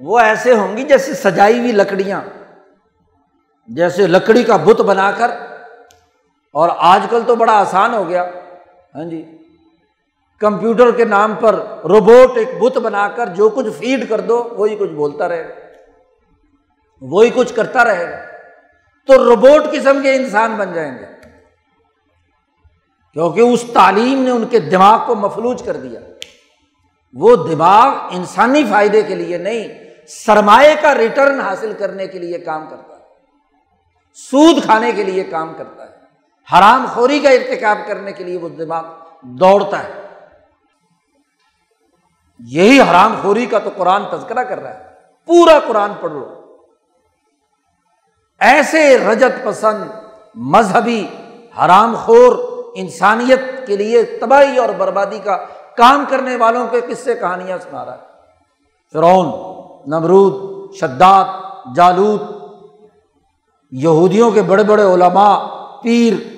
وہ 0.00 0.18
ایسے 0.18 0.54
ہوں 0.54 0.76
گی 0.76 0.82
جیسے 0.82 1.14
سجائی 1.14 1.58
ہوئی 1.58 1.72
لکڑیاں، 1.72 2.20
جیسے 3.68 4.06
لکڑی 4.06 4.42
کا 4.44 4.56
بت 4.56 4.80
بنا 4.80 5.10
کر 5.10 5.30
اور 6.56 6.68
آج 6.76 7.06
کل 7.10 7.22
تو 7.26 7.34
بڑا 7.34 7.52
آسان 7.52 7.94
ہو 7.94 8.08
گیا۔ 8.08 8.30
ہاں 8.94 9.04
جی۔ 9.04 9.38
کمپیوٹر 10.40 10.90
کے 10.90 11.04
نام 11.04 11.34
پر 11.34 11.54
روبوٹ 11.84 12.38
ایک 12.38 12.48
بت 12.60 12.78
بنا 12.78 13.08
کر 13.08 13.26
جو 13.26 13.48
کچھ 13.48 13.66
فیڈ 13.78 14.08
کر 14.08 14.20
دو، 14.20 14.48
وہی 14.56 14.76
کچھ 14.76 14.90
بولتا 14.90 15.28
رہے۔ 15.28 15.48
گا 15.48 15.54
وہی 17.00 17.30
کچھ 17.34 17.54
کرتا 17.54 17.84
رہے۔ 17.84 18.10
گا 18.10 18.16
تو 19.06 19.24
روبوٹ 19.24 19.72
قسم 19.72 20.02
کے 20.02 20.14
انسان 20.14 20.54
بن 20.56 20.72
جائیں 20.72 20.98
گے۔ 20.98 21.06
کیونکہ 23.12 23.40
اس 23.40 23.64
تعلیم 23.72 24.22
نے 24.22 24.30
ان 24.30 24.44
کے 24.44 24.58
دماغ 24.58 25.06
کو 25.06 25.14
مفلوج 25.14 25.62
کر 25.62 25.76
دیا۔ 25.76 26.00
وہ 27.12 27.36
دماغ 27.36 27.94
انسانی 28.10 28.64
فائدے 28.70 29.02
کے 29.02 29.14
لیے 29.14 29.38
نہیں، 29.38 29.68
سرمایہ 30.08 30.74
کا 30.80 30.94
ریٹرن 30.94 31.40
حاصل 31.40 31.72
کرنے 31.78 32.06
کے 32.06 32.18
لیے 32.18 32.38
کام 32.38 32.66
کرتا 32.70 32.96
ہے۔ 32.96 33.02
سود 34.14 34.64
کھانے 34.64 34.92
کے 34.92 35.02
لیے 35.02 35.24
کام 35.24 35.54
کرتا 35.54 35.82
ہے۔ 35.82 35.85
حرام 36.52 36.86
خوری 36.94 37.20
کا 37.20 37.30
ارتکاب 37.30 37.78
کرنے 37.86 38.12
کے 38.12 38.24
لیے 38.24 38.38
وہ 38.38 38.48
دماغ 38.48 38.84
دوڑتا 39.22 39.84
ہے۔ 39.84 40.02
یہی 42.38 42.80
حرام 42.80 43.14
خوری 43.22 43.46
کا 43.46 43.58
تو 43.58 43.70
قرآن 43.76 44.04
تذکرہ 44.10 44.42
کر 44.42 44.60
رہا 44.60 44.74
ہے۔ 44.74 44.84
پورا 45.26 45.58
قرآن 45.68 45.92
پڑھ 46.00 46.12
لو۔ 46.12 46.42
ایسے 48.38 48.98
رجت 48.98 49.44
پسند 49.44 49.84
مذہبی 50.34 51.08
حرام 51.64 51.94
خور 52.04 52.36
انسانیت 52.74 53.66
کے 53.66 53.76
لیے 53.76 54.02
تباہی 54.02 54.58
اور 54.58 54.68
بربادی 54.68 55.18
کا 55.18 55.36
کام 55.76 56.04
کرنے 56.08 56.36
والوں 56.36 56.66
کے 56.66 56.80
قصے 56.80 57.14
کہانیاں 57.14 57.58
سنا 57.58 57.84
رہا 57.84 57.92
ہے۔ 57.92 57.98
فرعون، 58.92 59.26
نمرود، 59.86 60.74
شداد 60.74 61.24
جالود 61.76 62.20
یہودیوں 63.70 64.30
کے 64.30 64.42
بڑے 64.42 64.62
بڑے 64.62 64.82
علماء، 64.82 65.38
پیر 65.82 66.35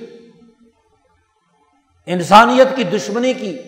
انسانیت 2.08 2.76
کی 2.76 2.84
دشمنی 2.84 3.32
کی 3.32 3.58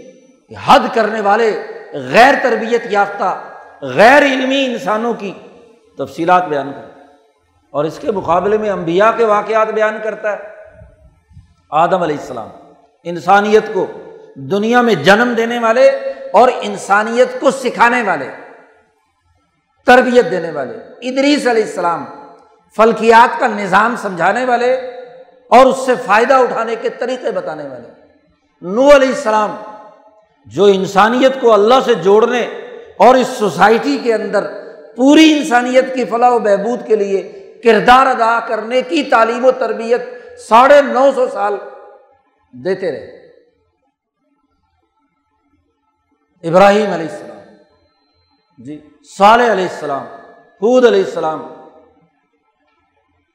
حد 0.67 0.81
کرنے 0.95 1.21
والے 1.21 1.67
غیر 1.93 2.35
تربیت 2.43 2.83
یافتہ، 2.91 3.41
غیر 3.83 4.23
علمی 4.23 4.65
انسانوں 4.65 5.15
کی 5.15 5.33
تفصیلات 5.99 6.45
بیان 6.45 6.73
کرتا 6.73 7.01
اور 7.71 7.85
اس 7.85 7.99
کے 7.99 8.11
مقابلے 8.11 8.59
میں 8.59 8.71
امبیا 8.71 9.13
کے 9.17 9.25
واقعات 9.25 9.69
بیان 9.69 9.99
کرتا 10.05 10.33
ہے۔ 10.33 10.39
آدم 11.71 12.03
علیہ 12.03 12.17
السلام 12.17 12.49
انسانیت 13.05 13.63
کو 13.73 13.87
دنیا 14.35 14.81
میں 14.81 14.95
جنم 14.95 15.35
دینے 15.37 15.59
والے 15.59 15.89
اور 16.33 16.49
انسانیت 16.61 17.41
کو 17.41 17.51
سکھانے 17.51 18.03
والے، 18.03 18.31
تربیت 19.87 20.31
دینے 20.31 20.51
والے، 20.51 20.75
ادریس 21.01 21.47
علیہ 21.47 21.63
السلام 21.63 22.05
فلکیات 22.77 23.41
کا 23.41 23.47
نظام 23.47 23.95
سمجھانے 23.97 24.45
والے 24.45 24.75
اور 25.49 25.67
اس 25.67 25.87
سے 25.87 25.95
فائدہ 26.07 26.35
اٹھانے 26.35 26.77
کے 26.77 26.89
طریقے 26.89 27.31
بتانے 27.31 27.69
والے۔ 27.69 28.00
نو 28.63 28.89
علیہ 28.95 29.09
السلام، 29.09 29.57
جو 30.47 30.65
انسانیت 30.65 31.41
کو 31.41 31.53
اللہ 31.53 31.81
سے 31.85 31.95
جوڑنے 31.95 32.41
اور 32.97 33.15
اس 33.15 33.29
سوسائٹی 33.29 33.97
کے 33.99 34.15
اندر 34.15 34.47
پوری 34.97 35.33
انسانیت 35.33 35.95
کی 35.95 36.05
فلاح 36.05 36.31
و 36.31 36.39
بہبود 36.39 36.87
کے 36.87 36.97
لیے 36.97 37.21
کردار 37.65 38.07
ادا 38.07 38.39
کرنے 38.49 38.81
کی 38.83 39.03
تعلیم 39.03 39.45
و 39.45 39.51
تربیت 39.51 40.03
ساڑھے 40.41 40.81
نو 40.83 41.11
سو 41.15 41.27
سال 41.29 41.57
دیتے 42.55 42.91
رہے۔ 42.93 43.19
ابراہیم 46.45 46.93
علیہ 46.93 47.11
السلام 47.11 47.39
جی 48.59 48.79
صالح 49.19 49.53
علیہ 49.53 49.65
السلام 49.65 50.07
حود 50.63 50.85
علیہ 50.85 51.05
السلام، 51.05 51.41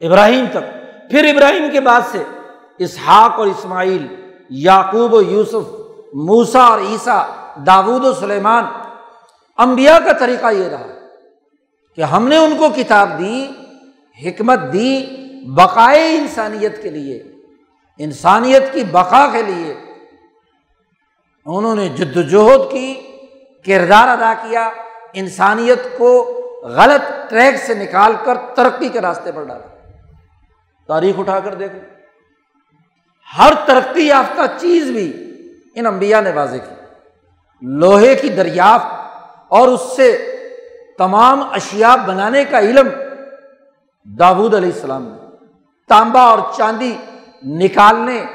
ابراہیم 0.01 0.45
تک۔ 0.51 0.65
پھر 1.09 1.33
ابراہیم 1.33 1.69
کے 1.71 1.79
بعد 1.81 2.01
سے 2.11 2.23
اسحاق 2.79 3.39
اور 3.39 3.47
اسماعیل 3.47 4.05
یعقوب 4.49 5.13
و 5.13 5.21
یوسف 5.21 5.75
موسا 6.13 6.63
اور 6.63 6.79
عیسیٰ، 6.79 7.27
داود 7.67 8.05
و 8.05 8.13
سلیمان 8.13 8.63
امبیا 9.57 9.99
کا 10.05 10.11
طریقہ 10.13 10.51
یہ 10.51 10.67
رہا 10.67 10.85
کہ 11.95 12.01
ہم 12.01 12.27
نے 12.27 12.37
ان 12.37 12.57
کو 12.57 12.65
کتاب 12.75 13.09
دی، 13.19 13.49
حکمت 14.25 14.59
دی 14.73 15.05
بقائے 15.47 16.17
انسانیت 16.17 16.83
کے 16.83 16.89
لیے، 16.89 17.23
انسانیت 17.97 18.73
کی 18.73 18.83
بقا 18.83 19.27
کے 19.31 19.41
لیے۔ 19.41 19.73
انہوں 21.45 21.75
نے 21.75 21.89
جد 21.89 22.17
وجہد 22.17 22.71
کی، 22.71 23.01
کردار 23.65 24.07
ادا 24.07 24.33
کیا، 24.33 24.69
انسانیت 25.13 25.97
کو 25.97 26.41
غلط 26.63 27.29
ٹریک 27.29 27.57
سے 27.57 27.73
نکال 27.73 28.13
کر 28.23 28.37
ترقی 28.55 28.89
کے 28.89 29.01
راستے 29.01 29.31
پر 29.31 29.43
ڈالا۔ 29.43 29.67
تاریخ 30.87 31.19
اٹھا 31.19 31.39
کر 31.39 31.53
دیکھو۔ 31.53 31.94
ہر 33.37 33.53
ترقی 33.65 34.07
یافتہ 34.07 34.41
چیز 34.57 34.91
بھی 34.91 35.11
ان 35.75 35.85
انبیاء 35.85 36.21
نے 36.21 36.31
واضح 36.31 36.55
کی۔ 36.55 36.75
لوہے 37.61 38.15
کی 38.15 38.29
دریافت 38.29 38.85
اور 39.47 39.67
اس 39.67 39.81
سے 39.95 40.17
تمام 40.97 41.43
اشیا 41.51 41.95
بنانے 41.95 42.45
کا 42.45 42.59
علم 42.59 42.89
داود 44.03 44.53
علیہ 44.53 44.71
السلام 44.73 45.03
نے۔ 45.03 45.35
تانبا 45.89 46.21
اور 46.21 46.39
چاندی 46.57 46.95
نکالنے 47.45 48.25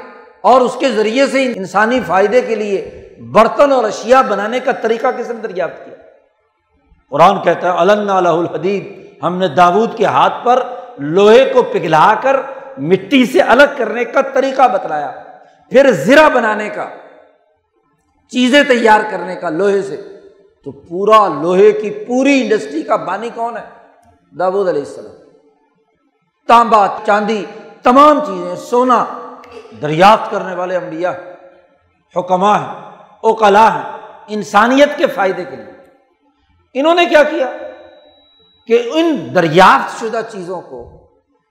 اور 0.41 0.61
اس 0.61 0.75
کے 0.79 0.89
ذریعے 0.91 1.25
سے 1.27 1.53
انسانی 1.55 1.99
فائدے 2.07 2.41
کے 2.41 2.55
لیے 2.55 3.09
برتن 3.31 3.71
اور 3.71 3.83
اشیا 3.83 4.21
بنانے 4.21 4.59
کا 4.59 4.71
طریقہ 4.71 5.07
کس 5.17 5.29
نے 5.29 5.41
دریافت 5.41 5.85
کیا؟ 5.85 5.95
قرآن 7.09 7.41
کہتا 7.41 7.73
ہے 7.73 7.81
علن 7.81 8.09
الحدید 8.09 9.07
ہم 9.23 9.37
نے 9.37 9.47
داود 9.47 9.97
کے 9.97 10.05
ہاتھ 10.05 10.45
پر 10.45 10.63
لوہے 10.97 11.45
کو 11.53 11.63
پگھلا 11.63 12.15
کر 12.21 12.39
مٹی 12.77 13.25
سے 13.25 13.41
الگ 13.41 13.63
کرنے 13.77 14.05
کا 14.05 14.21
طریقہ 14.21 14.67
بتلایا، 14.67 15.11
پھر 15.69 15.91
زرا 15.91 16.27
بنانے 16.27 16.69
کا، 16.69 16.89
چیزیں 18.27 18.63
تیار 18.63 18.99
کرنے 19.11 19.35
کا 19.35 19.49
لوہے 19.49 19.81
سے۔ 19.81 20.07
تو 20.63 20.71
پورا 20.71 21.27
لوہے 21.27 21.71
کی 21.71 21.89
پوری 21.89 22.41
انڈسٹری 22.41 22.81
کا 22.81 22.95
بانی 22.95 23.29
کون 23.35 23.57
ہے؟ 23.57 23.63
داود 24.39 24.69
علیہ 24.69 24.81
السلام۔ 24.81 25.29
تانبا 26.47 26.87
چاندی، 27.05 27.45
تمام 27.83 28.19
چیزیں، 28.19 28.55
سونا، 28.55 29.05
دریافت 29.81 30.31
کرنے 30.31 30.55
والے 30.55 30.75
امبیا 30.75 31.13
حکمہ 32.15 32.47
ہیں 32.47 32.91
اوکلا 33.21 33.73
ہیں، 33.73 33.97
انسانیت 34.27 34.97
کے 34.97 35.07
فائدے 35.07 35.43
کے 35.43 35.55
لیے۔ 35.55 35.71
انہوں 36.73 36.95
نے 36.95 37.05
کیا 37.05 37.23
کیا؟ 37.23 37.51
کہ 38.67 38.89
ان 38.93 39.35
دریافت 39.35 39.99
شدہ 39.99 40.21
چیزوں 40.31 40.61
کو 40.61 41.00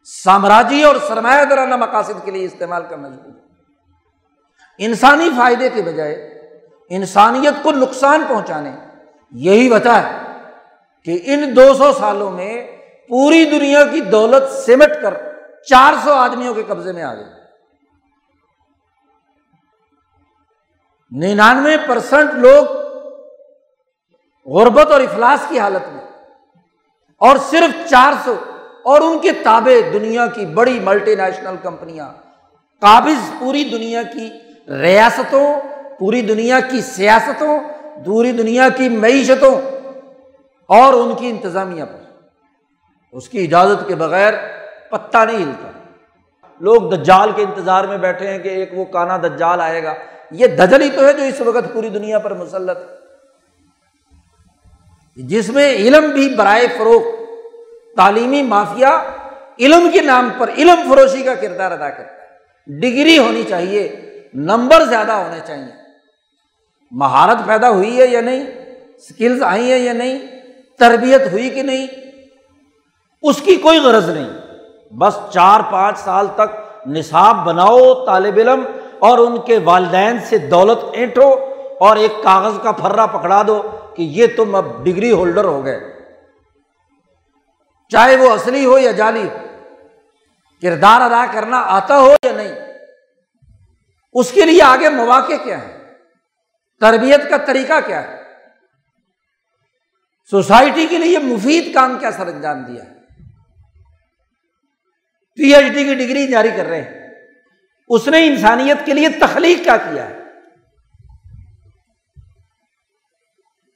سامراجی 0.08 0.82
اور 0.82 0.96
سرمایہ 1.08 1.44
درانہ 1.44 1.76
مقاصد 1.76 2.24
کے 2.24 2.30
لیے 2.30 2.44
استعمال 2.44 2.82
کرنا 2.90 3.08
ضروری 3.08 4.84
انسانی 4.84 5.28
فائدے 5.36 5.68
کے 5.68 5.82
بجائے 5.82 6.14
انسانیت 6.90 7.62
کو 7.62 7.72
نقصان 7.72 8.24
پہنچانے، 8.28 8.70
یہی 9.32 9.68
وجہ 9.68 9.90
ہے 9.90 10.18
کہ 11.06 11.18
ان 11.24 11.56
دو 11.56 11.72
سو 11.74 11.92
سالوں 11.92 12.30
میں 12.30 12.54
پوری 13.10 13.44
دنیا 13.50 13.84
کی 13.84 14.00
دولت 14.10 14.50
سمٹ 14.64 14.92
کر 15.02 15.14
چار 15.68 15.94
سو 16.04 16.12
آدمیوں 16.12 16.54
کے 16.54 16.62
قبضے 16.62 16.92
میں 16.92 17.02
آ 17.02 17.14
گئی۔ 17.14 17.24
ننانوے 21.12 21.76
پرسنٹ 21.86 22.34
لوگ 22.36 22.78
غربت 24.46 24.92
اور 24.92 25.00
افلاس 25.00 25.48
کی 25.48 25.58
حالت 25.58 25.88
میں، 25.88 26.04
اور 27.20 27.36
صرف 27.50 27.88
چار 27.90 28.12
سو 28.24 28.34
اور 28.84 29.00
ان 29.00 29.18
کے 29.18 29.32
تابے 29.32 29.82
دنیا 29.82 30.26
کی 30.26 30.46
بڑی 30.46 30.80
ملٹی 30.80 31.14
نیشنل 31.14 31.54
کمپنیاں، 31.62 32.12
قابض 32.80 33.40
پوری 33.40 33.64
دنیا 33.64 34.02
کی 34.02 34.30
ریاستوں، 34.72 35.54
پوری 35.98 36.22
دنیا 36.22 36.60
کی 36.60 36.80
سیاستوں، 36.80 37.58
پوری 38.04 38.32
دنیا 38.32 38.68
کی 38.68 38.88
معیشتوں 38.88 39.60
اور 40.66 40.92
ان 40.92 41.14
کی 41.14 41.30
انتظامیہ 41.30 41.84
پر۔ 41.84 42.10
اس 43.12 43.28
کی 43.28 43.44
اجازت 43.44 43.88
کے 43.88 43.94
بغیر 43.94 44.34
پتا 44.90 45.24
نہیں 45.24 45.36
ہلتا۔ 45.36 45.70
لوگ 46.60 46.90
دجال 46.90 47.32
کے 47.36 47.42
انتظار 47.42 47.84
میں 47.84 47.98
بیٹھے 47.98 48.26
ہیں 48.26 48.38
کہ 48.38 48.48
ایک 48.48 48.70
وہ 48.72 48.84
کانا 48.84 49.16
دجال 49.16 49.60
آئے 49.60 49.82
گا۔ 49.82 49.94
یہ 50.30 50.46
دجل 50.46 50.82
ہی 50.82 50.90
تو 50.90 51.06
ہے 51.06 51.12
جو 51.12 51.22
اس 51.22 51.40
وقت 51.40 51.72
پوری 51.72 51.88
دنیا 51.88 52.18
پر 52.18 52.34
مسلط 52.34 52.78
جس 55.16 55.48
میں 55.48 55.74
علم 55.74 56.10
بھی 56.10 56.34
برائے 56.34 56.66
فروغ 56.78 57.19
تعلیمی 58.00 58.42
مافیا 58.42 59.02
علم 59.58 59.90
کے 59.92 60.00
نام 60.00 60.30
پر، 60.38 60.50
علم 60.58 60.92
فروشی 60.92 61.22
کا 61.22 61.34
کردار 61.34 61.70
ادا 61.70 61.90
کرتا 61.90 62.22
ہے۔ 62.22 62.80
ڈگری 62.80 63.18
ہونی 63.18 63.42
چاہیے، 63.48 63.96
نمبر 64.34 64.84
زیادہ 64.84 65.12
ہونے 65.12 65.40
چاہیے۔ 65.46 65.72
مہارت 66.90 67.46
پیدا 67.46 67.70
ہوئی 67.70 68.00
ہے 68.00 68.06
یا 68.06 68.20
نہیں؟ 68.20 68.46
اسکلز 68.96 69.42
آئی 69.42 69.72
ہیں 69.72 69.78
یا 69.78 69.92
نہیں؟ 69.92 70.18
تربیت 70.78 71.32
ہوئی 71.32 71.50
کہ 71.50 71.62
نہیں؟ 71.62 71.86
اس 73.22 73.42
کی 73.42 73.56
کوئی 73.56 73.78
غرض 73.78 74.08
نہیں۔ 74.08 74.30
بس 74.90 75.18
چار 75.32 75.60
پانچ 75.72 75.98
سال 75.98 76.26
تک 76.34 76.56
نصاب 76.86 77.44
بناؤ 77.44 78.04
طالب 78.06 78.36
علم 78.36 78.64
اور 78.98 79.18
ان 79.18 79.40
کے 79.40 79.58
والدین 79.64 80.18
سے 80.24 80.38
دولت 80.38 80.78
اینٹو 80.92 81.34
اور 81.80 81.96
ایک 81.96 82.12
کاغذ 82.22 82.52
کا 82.62 82.72
پھرا 82.72 83.06
پکڑا 83.06 83.42
دو 83.46 83.62
کہ 83.96 84.02
یہ 84.02 84.26
تم 84.36 84.54
اب 84.54 84.84
ڈگری 84.84 85.12
ہولڈر 85.12 85.44
ہو 85.44 85.64
گئے۔ 85.64 85.99
چاہے 87.90 88.16
وہ 88.16 88.32
اصلی 88.32 88.64
ہو 88.64 88.78
یا 88.78 88.92
جعلی 88.92 89.28
ہو، 89.28 89.36
کردار 90.62 91.00
ادا 91.00 91.24
کرنا 91.32 91.60
آتا 91.66 91.98
ہو 91.98 92.14
یا 92.22 92.32
نہیں، 92.32 92.54
اس 94.14 94.32
کے 94.32 94.44
لیے 94.44 94.62
آگے 94.62 94.88
مواقع 94.88 95.36
کیا 95.44 95.62
ہے 95.62 95.76
تربیت 96.80 97.28
کا 97.30 97.36
طریقہ 97.36 97.80
کیا 97.86 98.02
ہے؟ 98.02 98.22
سوسائٹی 100.30 100.86
کے 100.86 100.98
لیے 100.98 101.18
مفید 101.18 101.74
کام 101.74 101.98
کیا 101.98 102.10
سر 102.10 102.26
انجام 102.26 102.62
دیا 102.62 102.84
ہے؟ 102.84 102.94
پی 105.34 105.54
ایچ 105.54 105.72
ڈی 105.72 105.84
کی 105.84 105.94
ڈگری 105.94 106.26
جاری 106.26 106.50
کر 106.56 106.66
رہے 106.66 106.82
ہیں۔ 106.82 107.08
اس 107.88 108.08
نے 108.08 108.26
انسانیت 108.26 108.86
کے 108.86 108.94
لیے 108.94 109.08
تخلیق 109.08 109.64
کیا 109.64 109.76
کیا 109.76 110.06
ہے؟ 110.08 110.19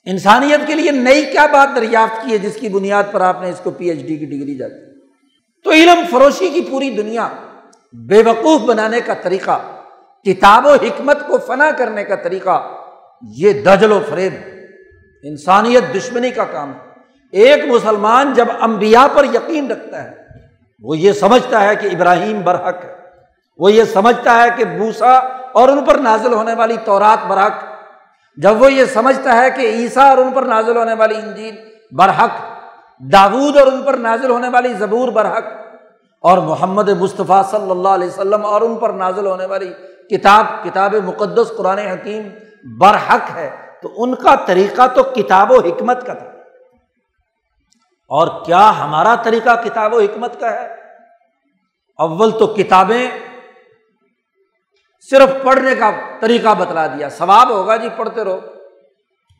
انسانیت 0.07 0.67
کے 0.67 0.75
لیے 0.75 0.91
نئی 0.91 1.25
کیا 1.25 1.47
بات 1.47 1.77
دریافت 1.77 2.25
کی 2.25 2.33
ہے 2.33 2.39
جس 2.39 2.57
کی 2.61 2.69
بنیاد 2.69 3.03
پر 3.13 3.21
آپ 3.21 3.43
نے 3.43 3.49
اس 3.49 3.61
کو 3.63 3.71
پی 3.71 3.91
ایچ 3.91 3.99
ڈی 3.99 4.17
کی 4.17 4.25
ڈگری 4.25 4.55
جاتی 4.55 4.75
تو 5.65 5.71
علم 5.71 6.03
فروشی 6.11 6.49
کی 6.49 6.61
پوری 6.71 6.91
دنیا 6.91 7.29
بے 7.93 8.23
وقوف 8.27 8.61
بنانے 8.61 9.01
کا 9.01 9.15
طریقہ، 9.15 9.59
کتاب 10.25 10.67
و 10.67 10.73
حکمت 10.73 11.27
کو 11.27 11.39
فنا 11.39 11.71
کرنے 11.79 12.05
کا 12.05 12.15
طریقہ، 12.15 12.69
یہ 13.37 13.53
دجل 13.53 13.93
و 13.93 14.01
فریب 14.09 14.33
انسانیت 15.23 15.95
دشمنی 15.95 16.31
کا 16.31 16.45
کام 16.45 16.73
ہے۔ 16.73 16.79
ایک 17.31 17.65
مسلمان 17.65 18.33
جب 18.33 18.47
امبیا 18.61 19.07
پر 19.15 19.25
یقین 19.25 19.71
رکھتا 19.71 20.05
ہے، 20.05 20.11
وہ 20.83 20.99
یہ 20.99 21.13
سمجھتا 21.13 21.69
ہے 21.69 21.77
کہ 21.77 21.87
ابراہیم 21.87 22.41
برحق 22.45 22.85
ہے۔ 22.85 22.95
وہ 23.59 23.73
یہ 23.73 23.85
سمجھتا 23.85 24.43
ہے 24.43 24.49
کہ 24.57 24.65
بوسا 24.65 25.13
اور 25.53 25.69
ان 25.69 25.85
پر 25.85 25.95
نازل 25.95 26.33
ہونے 26.33 26.55
والی 26.55 26.77
تورات 26.85 27.27
برحق 27.27 27.74
جب 28.37 28.62
وہ 28.62 28.72
یہ 28.72 28.85
سمجھتا 28.85 29.37
ہے 29.37 29.51
کہ 29.51 29.61
عیسیٰ 29.61 30.09
اور 30.11 30.18
ان 30.18 30.32
پر 30.32 30.43
نازل 30.43 30.76
ہونے 30.76 30.95
والی 30.95 31.14
انجین 31.14 31.57
برحق، 31.93 32.30
داود 33.01 33.57
اور 33.57 33.66
ان 33.66 33.82
پر 33.82 33.95
نازل 33.95 34.30
ہونے 34.30 34.49
والی 34.49 34.72
زبور 34.72 35.09
برحق، 35.09 35.45
اور 36.24 36.39
محمد 36.39 36.89
مصطفیٰ 36.89 37.43
صلی 37.51 37.70
اللہ 37.70 37.89
علیہ 37.89 38.09
وسلم 38.09 38.45
اور 38.45 38.61
ان 38.61 38.76
پر 38.76 38.91
نازل 38.91 39.26
ہونے 39.26 39.47
والی 39.47 39.72
کتاب 40.11 40.45
کتاب 40.64 40.95
مقدس، 40.95 41.53
قرآن 41.57 41.78
حکیم 41.78 42.28
برحق 42.78 43.30
ہے، 43.35 43.51
تو 43.82 43.89
ان 43.97 44.14
کا 44.14 44.35
طریقہ 44.47 44.87
تو 44.87 45.03
کتاب 45.03 45.51
و 45.51 45.61
حکمت 45.61 46.07
کا 46.07 46.14
تھا۔ 46.14 46.30
اور 48.11 48.28
کیا 48.45 48.72
ہمارا 48.78 49.14
طریقہ 49.14 49.51
کتاب 49.64 49.95
و 49.95 50.01
حکمت 50.01 50.41
کا 50.41 50.51
ہے؟ 50.51 50.74
اول 51.99 52.30
تو 52.30 52.47
کتابیں 52.47 53.11
صرف 55.11 55.45
پڑھنے 55.45 55.75
کا 55.75 55.91
طریقہ 56.21 56.55
بتلا 56.55 56.87
دیا۔ 56.87 57.09
ثواب 57.09 57.51
ہوگا 57.51 57.77
جی 57.77 57.89
پڑھتے 57.97 58.25
رہو۔ 58.25 58.41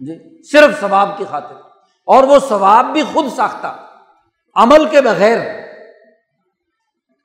جی 0.01 0.43
صرف 0.43 0.81
ثواب 0.81 1.19
کی 1.19 1.25
خاطر۔ 1.31 1.55
اور 2.07 2.25
وہ 2.25 2.39
ثواب 2.49 2.87
بھی 2.87 3.03
خود 3.13 3.25
ساختہ۔ 3.37 3.87
عمل 4.55 4.89
کے 4.89 5.01
بغیر۔ 5.01 5.39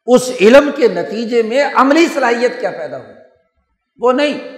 اس 0.05 0.31
علم 0.41 0.69
کے 0.75 0.87
نتیجے 0.87 1.43
میں 1.43 1.63
عملی 1.75 2.07
صلاحیت 2.07 2.59
کیا 2.59 2.71
پیدا 2.71 2.97
ہو 2.97 3.03
وہ 3.99 4.11
نہیں۔ 4.11 4.57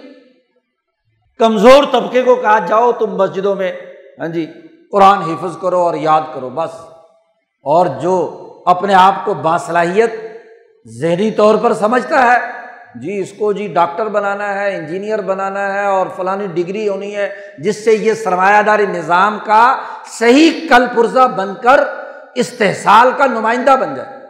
کمزور 1.38 1.84
طبقے 1.92 2.22
کو 2.22 2.34
کہا، 2.34 2.58
جاؤ 2.58 2.92
تم 2.92 3.16
مسجدوں 3.16 3.54
میں۔ 3.54 3.72
ہاں 4.18 4.28
جی 4.28 4.46
قرآن 4.92 5.18
حفظ 5.18 5.58
کرو 5.60 5.80
اور 5.80 5.94
یاد 5.94 6.20
کرو، 6.34 6.50
بس۔ 6.50 6.70
اور 7.62 7.86
جو 7.86 8.38
اپنے 8.66 8.94
آپ 8.94 9.14
کو 9.24 9.34
باصلاحیت 9.34 10.12
ذہنی 10.86 11.30
طور 11.30 11.54
پر 11.62 11.72
سمجھتا 11.72 12.32
ہے 12.32 12.61
جی 12.94 13.18
اس 13.18 13.32
کو 13.32 13.52
جی 13.52 13.66
ڈاکٹر 13.66 14.06
بنانا 14.06 14.54
ہے، 14.54 14.76
انجینئر 14.76 15.20
بنانا 15.20 15.74
ہے 15.74 15.86
اور 15.86 16.06
فلانی 16.16 16.46
ڈگری 16.46 16.88
ہونی 16.88 17.16
ہے، 17.16 17.34
جس 17.58 17.84
سے 17.84 17.92
یہ 17.92 18.14
سرمایہ 18.14 18.62
داری 18.62 18.86
نظام 18.86 19.38
کا 19.44 19.76
صحیح 20.06 20.68
کل 20.68 20.86
پرزہ 20.96 21.28
بن 21.36 21.54
کر 21.62 21.80
استحصال 22.34 23.10
کا 23.16 23.26
نمائندہ 23.26 23.76
بن 23.80 23.94
جائے۔ 23.94 24.20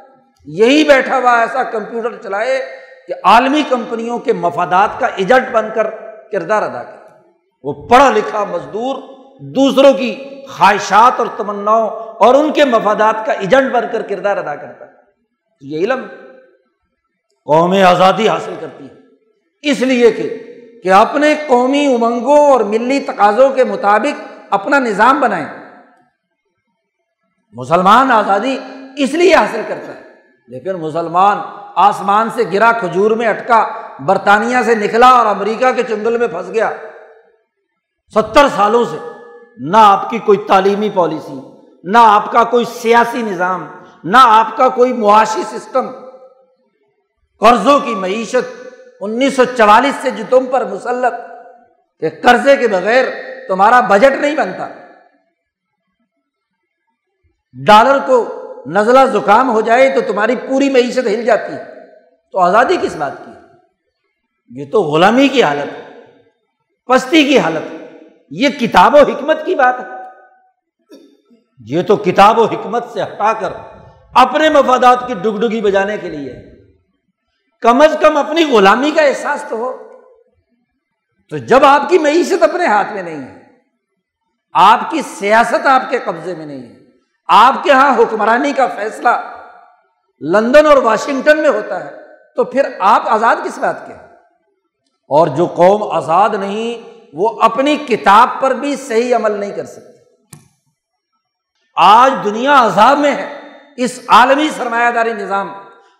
یہی 0.44 0.84
بیٹھا 0.84 1.18
ہوا 1.18 1.40
ایسا 1.40 1.62
کمپیوٹر 1.62 2.16
چلائے 2.22 2.60
کہ 3.08 3.14
عالمی 3.24 3.62
کمپنیوں 3.68 4.18
کے 4.18 4.32
مفادات 4.32 5.00
کا 5.00 5.06
ایجنٹ 5.06 5.52
بن 5.52 5.68
کر 5.74 5.90
کردار 6.32 6.62
ادا 6.62 6.82
کرے۔ 6.82 7.18
وہ 7.62 7.88
پڑھا 7.88 8.10
لکھا 8.10 8.44
مزدور، 8.44 8.96
دوسروں 9.40 9.92
کی 9.92 10.24
خواہشات 10.48 11.12
اور 11.18 11.26
تمناؤں 11.36 11.90
اور 12.14 12.34
ان 12.34 12.52
کے 12.52 12.64
مفادات 12.64 13.26
کا 13.26 13.32
ایجنٹ 13.32 13.72
بن 13.72 13.84
کر 13.92 14.02
کردار 14.02 14.36
ادا 14.36 14.54
کرتا 14.54 14.84
ہے۔ 14.84 14.90
یہ 15.60 15.78
علم 15.78 16.06
قومی 17.44 17.82
آزادی 17.82 18.28
حاصل 18.28 18.54
کرتی 18.60 18.84
ہے 18.84 18.94
اس 19.62 19.80
لیے 19.80 20.10
کہ 20.10 20.38
کہ 20.82 20.92
اپنے 20.92 21.34
قومی 21.46 21.94
امنگوں 21.94 22.38
اور 22.38 22.60
ملی 22.60 23.00
تقاضوں 23.00 23.50
کے 23.50 23.64
مطابق 23.64 24.20
اپنا 24.50 24.78
نظام 24.78 25.20
بنائیں۔ 25.20 25.46
مسلمان 27.52 28.10
آزادی 28.10 28.58
اس 28.96 29.12
لیے 29.12 29.34
حاصل 29.34 29.62
کرتا 29.68 29.94
ہے۔ 29.94 30.02
لیکن 30.48 30.72
مسلمان 30.72 31.38
آسمان 31.74 32.28
سے 32.34 32.42
گرا 32.52 32.72
کھجور 32.72 33.10
میں 33.10 33.26
اٹکا، 33.26 33.68
برطانیہ 34.00 34.56
سے 34.64 34.74
نکلا 34.74 35.08
اور 35.08 35.26
امریکہ 35.26 35.72
کے 35.72 35.82
چنگل 35.82 36.18
میں 36.18 36.28
پھنس 36.28 36.48
گیا۔ 36.48 36.70
ستر 38.14 38.48
سالوں 38.56 38.84
سے 38.84 38.96
نہ 39.56 39.76
آپ 39.76 40.10
کی 40.10 40.18
کوئی 40.18 40.38
تعلیمی 40.48 40.90
پالیسی، 40.94 41.40
نہ 41.84 41.98
آپ 41.98 42.32
کا 42.32 42.44
کوئی 42.44 42.64
سیاسی 42.64 43.22
نظام، 43.22 43.66
نہ 44.04 44.16
آپ 44.20 44.56
کا 44.56 44.68
کوئی 44.68 44.92
معاشی 44.92 45.42
سسٹم 45.42 45.86
قرضوں 47.42 47.80
کی 47.80 47.94
معیشت 47.94 48.68
انیس 49.00 49.36
سو 49.36 49.44
چوالیس 49.44 49.94
سے 50.02 50.10
جو 50.10 50.24
تم 50.30 50.46
پر 50.46 50.64
مسلط 50.64 51.14
کہ 52.00 52.08
قرضے 52.22 52.56
کے 52.56 52.68
بغیر 52.68 53.04
تمہارا 53.48 53.80
بجٹ 53.80 54.20
نہیں 54.20 54.36
بنتا۔ 54.36 54.68
ڈالر 57.66 57.98
کو 58.06 58.38
نزلہ 58.66 58.98
زکام 59.12 59.50
ہو 59.50 59.60
جائے 59.60 59.88
تو 59.88 60.12
تمہاری 60.12 60.36
پوری 60.36 60.70
معیشت 60.70 60.98
ہل 60.98 61.24
جاتی 61.24 61.52
ہے۔ 61.52 61.64
تو 62.32 62.38
آزادی 62.38 62.76
کس 62.82 62.96
بات 62.96 63.12
کی؟ 63.24 63.30
یہ 64.48 64.64
تو 64.72 64.82
غلامی 64.82 65.28
کی 65.28 65.42
حالت 65.42 65.72
ہے، 65.72 66.04
پستی 66.86 67.24
کی 67.24 67.38
حالت 67.38 67.72
ہے۔ 67.72 67.98
یہ 68.30 68.48
کتاب 68.48 68.94
و 68.94 68.98
حکمت 68.98 69.44
کی 69.44 69.54
بات 69.54 69.74
ہے۔ 69.80 69.86
یہ 71.58 71.82
تو 71.82 71.96
کتاب 71.96 72.38
و 72.38 72.44
حکمت 72.44 72.84
سے 72.92 73.02
ہٹا 73.02 73.32
کر 73.32 73.52
اپنے 74.14 74.50
مفادات 74.50 75.06
کی 75.06 75.14
ڈگ 75.14 75.40
ڈگی 75.40 75.60
بجانے 75.60 75.98
کے 75.98 76.08
لیے 76.08 76.52
کم 77.62 77.80
از 77.80 77.96
کم 78.00 78.16
اپنی 78.16 78.44
غلامی 78.44 78.90
کا 78.90 79.02
احساس 79.02 79.44
تو 79.48 79.56
ہو۔ 79.56 79.72
تو 81.32 81.36
جب 81.36 81.64
آپ 81.64 81.88
کی 81.88 81.98
معیشت 81.98 82.42
اپنے 82.42 82.66
ہاتھ 82.66 82.92
میں 82.92 83.02
نہیں 83.02 83.22
ہے، 83.22 83.40
آپ 84.54 84.90
کی 84.90 85.02
سیاست 85.02 85.66
آپ 85.66 85.82
کے 85.90 85.98
قبضے 85.98 86.34
میں 86.34 86.46
نہیں 86.46 86.62
ہے، 86.62 86.74
آپ 87.28 87.62
کے 87.62 87.70
یہاں 87.70 87.94
حکمرانی 87.98 88.52
کا 88.52 88.66
فیصلہ 88.66 89.08
لندن 90.20 90.66
اور 90.66 90.76
واشنگٹن 90.76 91.42
میں 91.42 91.50
ہوتا 91.50 91.84
ہے، 91.84 91.90
تو 92.36 92.44
پھر 92.44 92.68
آپ 92.78 93.08
آزاد 93.08 93.36
کس 93.44 93.58
بات 93.58 93.86
کے 93.86 93.92
اور 95.10 95.26
جو 95.26 95.46
قوم 95.46 95.82
آزاد 95.92 96.34
نہیں، 96.40 96.90
وہ 97.14 97.28
اپنی 97.42 97.76
کتاب 97.76 98.40
پر 98.40 98.54
بھی 98.54 98.76
صحیح 98.76 99.16
عمل 99.16 99.32
نہیں 99.32 99.52
کر 99.56 99.64
سکتے 99.64 99.90
آج 101.76 102.12
دنیا 102.24 102.62
عذاب 102.66 102.98
میں 102.98 103.14
ہے، 103.14 103.28
اس 103.76 103.98
عالمی 104.08 104.48
سرمایہ 104.56 104.90
داری 104.90 105.12
نظام 105.12 105.52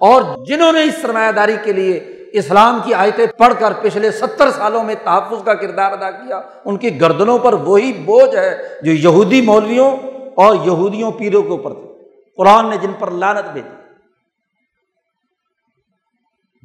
اور 0.09 0.23
جنہوں 0.47 0.73
نے 0.73 0.83
اس 0.85 1.01
سرمایہ 1.03 1.33
داری 1.33 1.57
کے 1.65 1.73
لیے 1.73 1.99
اسلام 2.39 2.79
کی 2.85 2.95
آیتیں 2.95 3.27
پڑھ 3.39 3.53
کر 3.59 3.73
پچھلے 3.83 4.11
ستر 4.11 4.51
سالوں 4.51 4.83
میں 4.85 4.95
تحفظ 5.05 5.43
کا 5.45 5.55
کردار 5.55 5.93
ادا 5.93 6.11
کیا، 6.11 6.41
ان 6.65 6.77
کی 6.77 7.01
گردنوں 7.01 7.39
پر 7.39 7.53
وہی 7.67 7.93
بوجھ 8.05 8.35
ہے 8.37 8.57
جو 8.83 8.93
یہودی 8.93 9.41
مولویوں 9.41 9.91
اور 10.37 10.57
یہودیوں 10.65 11.11
پیروں 11.13 11.43
کے 11.43 11.49
اوپر 11.49 11.75
تھے۔ 11.75 11.89
قرآن 12.39 12.71
نے 12.71 12.77
جن 12.83 12.93
پر 12.99 13.11
لانت 13.11 13.53
بھیجی 13.53 13.69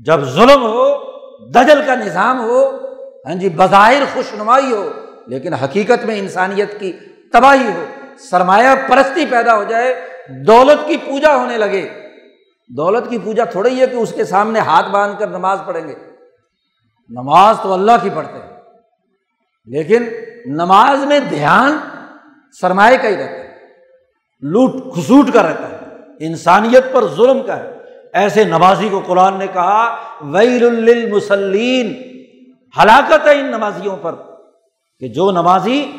جب 0.06 0.24
ظلم 0.34 0.64
ہو، 0.64 0.88
دجل 1.54 1.82
کا 1.86 1.96
نظام 1.96 2.40
ہو 2.40 2.66
ہاں 3.26 3.36
جی 3.36 3.50
بظاہر 3.50 4.04
خوش 4.14 4.34
نمائی 4.34 4.72
ہو، 4.72 4.90
لیکن 5.28 5.54
حقیقت 5.54 6.06
میں 6.06 6.18
انسانیت 6.20 6.80
کی 6.80 6.92
تباہی 7.34 7.68
ہو، 7.68 7.86
سرمایہ 8.30 8.76
پرستی 8.88 9.26
پیدا 9.30 9.56
ہو 9.58 9.64
جائے، 9.64 9.94
دولت 10.48 10.88
کی 10.88 10.98
پوجا 10.98 11.36
ہونے 11.36 11.58
لگے 11.58 11.88
دولت 12.68 13.10
کی 13.10 13.18
پوجا 13.18 13.44
تھوڑا 13.44 13.70
ہی 13.70 13.82
ہے 13.82 13.88
کہ 13.88 13.96
اس 13.96 14.14
کے 14.14 14.26
سامنے 14.26 14.60
ہاتھ 14.60 14.90
باندھ 14.90 15.20
کر 15.20 15.28
نماز 15.28 15.60
پڑھیں 15.66 15.88
گے۔ 15.88 15.96
نماز 17.10 17.56
تو 17.64 17.74
اللہ 17.74 17.92
کی 18.02 18.10
پڑھتے 18.16 18.34
ہیں، 18.34 18.62
لیکن 19.66 20.04
نماز 20.46 21.06
میں 21.06 21.20
دھیان 21.20 21.78
سرمایہ 22.62 22.98
کا 22.98 23.08
ہی 23.08 23.18
رہتا 23.18 23.32
ہے۔ 23.32 23.56
لوٹ 24.42 24.96
کھسوٹ 24.96 25.32
کا 25.34 25.44
رہتا 25.44 25.70
ہے۔ 25.70 25.78
انسانیت 26.20 26.94
پر 26.94 27.08
ظلم 27.08 27.44
کا 27.46 27.58
ہے۔ 27.58 27.78
ایسے 28.14 28.44
نمازی 28.44 28.90
کو 28.90 29.00
قرآن 29.00 29.34
نے 29.34 29.48
کہا، 29.48 29.96
ویل 30.22 30.66
المسلین 30.66 31.94
ہلاکت 32.82 33.28
ہے 33.28 33.40
ان 33.40 33.46
نمازیوں 33.46 33.98
پر 33.98 34.16
کہ 35.00 35.08
جو 35.08 35.32
نمازی 35.32 35.92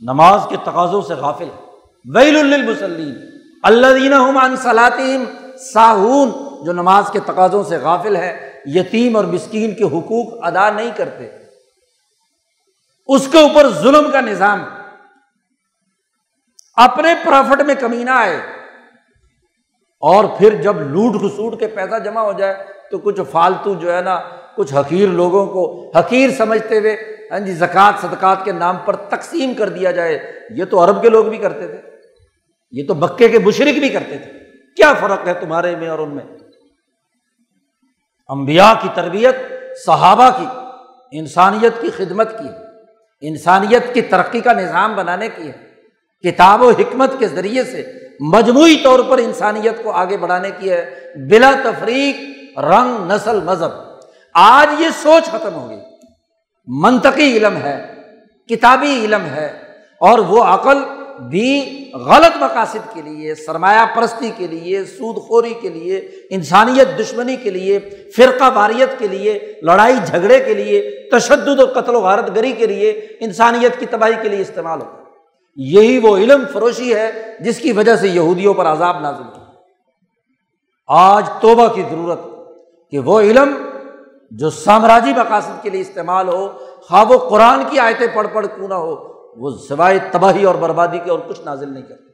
نماز 0.00 0.40
کے 0.48 0.56
تقاضوں 0.64 1.02
سے 1.02 1.14
غافل 1.14 1.44
ہے 1.44 1.64
ویل 2.14 2.36
المسلیم 2.36 3.14
اللہ 3.62 3.86
دینا 3.86 4.56
صلاطیم 4.62 5.24
ساہون 5.60 6.30
جو 6.64 6.72
نماز 6.72 7.10
کے 7.12 7.20
تقاضوں 7.20 7.64
سے 7.64 7.76
غافل 7.76 8.16
ہے، 8.16 8.52
یتیم 8.64 9.16
اور 9.16 9.24
مسکین 9.24 9.74
کے 9.74 9.84
حقوق 9.84 10.46
ادا 10.46 10.70
نہیں 10.70 10.90
کرتے۔ 10.96 11.28
اس 13.06 13.28
کے 13.32 13.38
اوپر 13.38 13.68
ظلم 13.68 14.10
کا 14.10 14.20
نظام۔ 14.20 14.64
اپنے 16.74 17.08
پرافٹ 17.24 17.62
میں 17.62 17.74
کمی 17.74 18.04
نہ 18.04 18.10
آئے۔ 18.10 18.36
اور 20.00 20.24
پھر 20.38 20.54
جب 20.54 20.80
لوٹ 20.80 21.14
خسوٹ 21.14 21.60
کے 21.60 21.66
پیسہ 21.66 21.98
جمع 22.04 22.20
ہو 22.20 22.32
جائے، 22.32 22.54
تو 22.90 22.98
کچھ 22.98 23.20
فالتو 23.30 23.74
جو 23.74 23.96
ہے 23.96 24.00
نا، 24.00 24.20
کچھ 24.56 24.74
حقیر 24.74 25.08
لوگوں 25.08 25.46
کو 25.46 25.92
حقیر 25.98 26.30
سمجھتے 26.30 26.78
ہوئے 26.78 26.96
ہاں 27.30 27.38
جی 27.38 27.52
زکوٰۃ، 27.52 27.92
صدقات 28.00 28.44
کے 28.44 28.52
نام 28.52 28.76
پر 28.76 28.96
تقسیم 28.96 29.54
کر 29.54 29.68
دیا 29.68 29.90
جائے۔ 29.90 30.32
یہ 30.50 30.64
تو 30.64 30.84
عرب 30.84 31.02
کے 31.02 31.08
لوگ 31.08 31.24
بھی 31.24 31.38
کرتے 31.38 31.66
تھے۔ 31.66 31.90
یہ 32.70 32.86
تو 32.86 32.94
بکے 32.94 33.28
کے 33.28 33.38
مشرق 33.38 33.78
بھی 33.78 33.88
کرتے 33.88 34.18
تھے۔ 34.18 34.37
کیا 34.78 34.92
فرق 34.92 35.28
ہے 35.28 35.34
تمہارے 35.34 35.76
میں 35.76 35.88
اور 35.88 35.98
ان 35.98 36.14
میں؟ 36.14 36.24
امبیا 38.28 38.74
کی 38.82 38.88
تربیت، 38.94 39.36
صحابہ 39.86 40.30
کی، 40.30 40.46
انسانیت 41.18 41.72
کی 41.80 41.90
خدمت 41.90 42.38
کی، 42.38 42.48
انسانیت 43.20 43.94
کی 43.94 44.02
ترقی 44.02 44.40
کا 44.40 44.52
نظام 44.52 44.94
بنانے 44.94 45.28
کی 45.28 45.50
ہے، 45.50 45.74
کتاب 46.22 46.62
و 46.62 46.70
حکمت 46.70 47.18
کے 47.18 47.28
ذریعے 47.28 47.64
سے 47.64 47.92
مجموعی 48.20 48.76
طور 48.76 49.00
پر 49.08 49.18
انسانیت 49.18 49.82
کو 49.82 49.90
آگے 49.90 50.16
بڑھانے 50.16 50.50
کی 50.58 50.70
ہے، 50.70 51.12
بلا 51.30 51.52
تفریق، 51.62 52.16
رنگ، 52.58 53.12
نسل، 53.12 53.40
مذہب۔ 53.40 53.70
آج 54.34 54.80
یہ 54.80 54.88
سوچ 55.02 55.24
ختم 55.24 55.54
ہو 55.54 55.68
گئی۔ 55.68 55.80
منطقی 56.66 57.36
علم 57.36 57.56
ہے، 57.56 57.94
کتابی 58.48 59.04
علم 59.04 59.26
ہے، 59.26 59.62
اور 60.00 60.18
وہ 60.18 60.44
عقل 60.44 60.78
بھی 61.18 61.90
غلط 61.94 62.42
مقاصد 62.42 62.94
کے 62.94 63.02
لیے، 63.02 63.34
سرمایہ 63.34 63.96
پرستی 63.96 64.30
کے 64.36 64.46
لیے، 64.46 64.84
سود 64.84 65.16
خوری 65.16 65.54
کے 65.60 65.68
لیے، 65.68 66.10
انسانیت 66.30 66.98
دشمنی 66.98 67.36
کے 67.36 67.50
لیے، 67.50 67.78
فرقہ 68.16 68.50
واریت 68.54 68.98
کے 68.98 69.08
لیے، 69.08 69.52
لڑائی 69.62 69.94
جھگڑے 70.06 70.40
کے 70.40 70.54
لیے، 70.54 71.08
تشدد 71.12 71.60
و 71.60 71.80
قتل 71.80 71.94
و 71.94 72.00
غارت 72.00 72.36
گری 72.36 72.52
کے 72.52 72.66
لیے 72.66 72.90
انسانیت 73.20 73.80
کی 73.80 73.86
تباہی 73.86 74.14
کے 74.22 74.28
لیے 74.28 74.40
استعمال 74.40 74.80
ہوتا 74.80 74.92
ہے۔ 74.92 75.02
یہی 75.56 75.98
وہ 75.98 76.16
علم 76.16 76.44
فروشی 76.52 76.94
ہے 76.94 77.36
جس 77.40 77.58
کی 77.58 77.72
وجہ 77.72 77.96
سے 77.96 78.08
یہودیوں 78.08 78.54
پر 78.54 78.66
عذاب 78.66 79.00
نازل 79.00 79.22
ہو۔ 79.22 79.44
آج 80.88 81.26
توبہ 81.40 81.68
کی 81.68 81.82
ضرورت 81.90 82.20
کہ 82.90 82.98
وہ 82.98 83.20
علم 83.20 83.54
جو 84.30 84.50
سامراجی 84.50 85.10
مقاصد 85.10 85.62
کے 85.62 85.70
لیے 85.70 85.80
استعمال 85.80 86.28
ہو 86.28 86.48
خواب 86.82 87.10
و 87.10 87.18
قرآن 87.18 87.62
کی 87.70 87.78
آیتیں 87.78 88.06
پڑھ 88.14 88.26
پڑھ 88.32 88.46
کیوں 88.46 88.68
نہ 88.68 88.74
ہو 88.74 89.17
وہ 89.38 89.50
سوائے 89.68 89.98
تباہی 90.12 90.44
اور 90.44 90.54
بربادی 90.54 90.98
کے 90.98 91.10
اور 91.10 91.18
کچھ 91.28 91.40
نازل 91.44 91.72
نہیں 91.72 91.82
کرتے۔ 91.82 92.12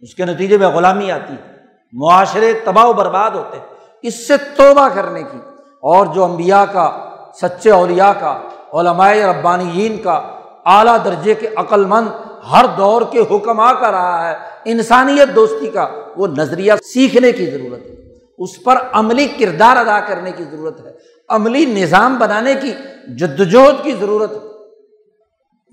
اس 0.00 0.14
کے 0.14 0.24
نتیجے 0.24 0.58
میں 0.58 0.68
غلامی 0.68 1.12
آتی 1.12 1.34
ہے، 1.34 1.52
معاشرے 1.92 2.52
تباہ 2.64 2.84
و 2.84 2.92
برباد 2.92 3.30
ہوتے 3.30 3.58
ہیں۔ 3.58 3.66
اس 4.02 4.28
سے 4.28 4.36
توبہ 4.36 4.88
کرنے 4.94 5.22
کی 5.22 5.38
اور 5.82 6.06
جو 6.06 6.24
امبیا 6.24 6.64
کا، 6.72 7.10
سچے 7.40 7.70
اولیا 7.70 8.12
کا، 8.12 8.40
علماء 8.72 9.12
ربانیین 9.12 10.02
کا 10.02 10.22
اعلیٰ 10.66 10.96
درجے 11.04 11.34
کے 11.34 11.48
عقل 11.56 11.84
مند 11.84 12.08
ہر 12.50 12.64
دور 12.76 13.02
کے 13.10 13.18
حکم 13.30 13.60
آ 13.60 13.72
کر 13.72 13.90
رہا 13.90 14.30
ہے، 14.30 14.36
انسانیت 14.64 15.34
دوستی 15.34 15.70
کا، 15.70 15.88
وہ 16.16 16.26
نظریہ 16.26 16.72
سیکھنے 16.84 17.32
کی 17.32 17.46
ضرورت 17.46 17.86
ہے۔ 17.86 17.94
اس 18.38 18.64
پر 18.64 18.74
عملی 18.92 19.28
کردار 19.28 19.76
ادا 19.76 20.00
کرنے 20.00 20.32
کی 20.32 20.44
ضرورت 20.44 20.80
ہے۔ 20.80 20.92
عملی 21.28 21.64
نظام 21.64 22.18
بنانے 22.18 22.54
کی 22.54 22.72
جدوجہد 23.16 23.84
کی 23.84 23.92
ضرورت 23.92 24.32
ہے۔ 24.32 24.53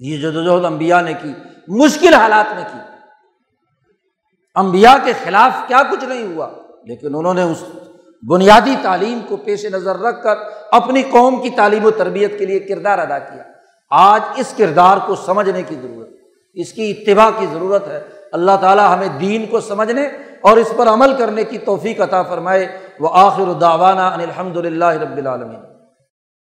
یہ 0.02 0.18
جدوجہد 0.18 0.66
امبیا 0.66 1.02
نے 1.02 1.14
کی، 1.22 1.34
مشکل 1.68 2.14
حالات 2.14 2.54
میں 2.56 2.64
کی۔ 2.64 2.80
امبیا 4.56 4.96
کے 5.04 5.14
خلاف 5.24 5.68
کیا 5.68 5.82
کچھ 5.92 6.06
نہیں 6.06 6.36
ہوا، 6.36 6.50
لیکن 6.84 7.16
انہوں 7.16 7.34
نے 7.34 7.42
اس 7.42 7.64
بنیادی 8.30 8.76
تعلیم 8.82 9.20
کو 9.28 9.36
پیش 9.38 9.66
نظر 9.66 10.00
رکھ 10.00 10.24
کر 10.24 10.36
اپنی 10.72 11.02
قوم 11.02 11.42
کی 11.42 11.50
تعلیم 11.50 11.86
و 11.86 11.92
تربیت 11.92 12.40
کے 12.40 12.46
لیے 12.46 12.60
کردار 12.60 13.00
ادا 13.00 13.20
کیا۔ 13.20 13.44
آج 13.90 14.22
اس 14.36 14.54
کردار 14.58 14.98
کو 15.06 15.16
سمجھنے 15.16 15.62
کی 15.62 15.76
ضرورت، 15.76 16.10
اس 16.54 16.74
کی 16.74 16.92
اتباع 16.92 17.30
کی 17.40 17.46
ضرورت 17.54 17.88
ہے۔ 17.88 18.04
اللہ 18.32 18.52
تعالیٰ 18.62 18.94
ہمیں 18.94 19.08
دین 19.08 19.46
کو 19.46 19.60
سمجھنے 19.60 20.06
اور 20.42 20.58
اس 20.58 20.74
پر 20.78 20.88
عمل 20.88 21.14
کرنے 21.14 21.44
کی 21.44 21.58
توفیق 21.58 22.02
عطا 22.02 22.24
فرمائے۔ 22.24 22.78
وہ 23.00 23.10
آخر 23.14 23.42
الداوانہ 23.42 24.02
الحمد 24.02 24.58
للہ 24.58 24.86
رب 24.86 25.18
العالمین۔ 25.18 25.71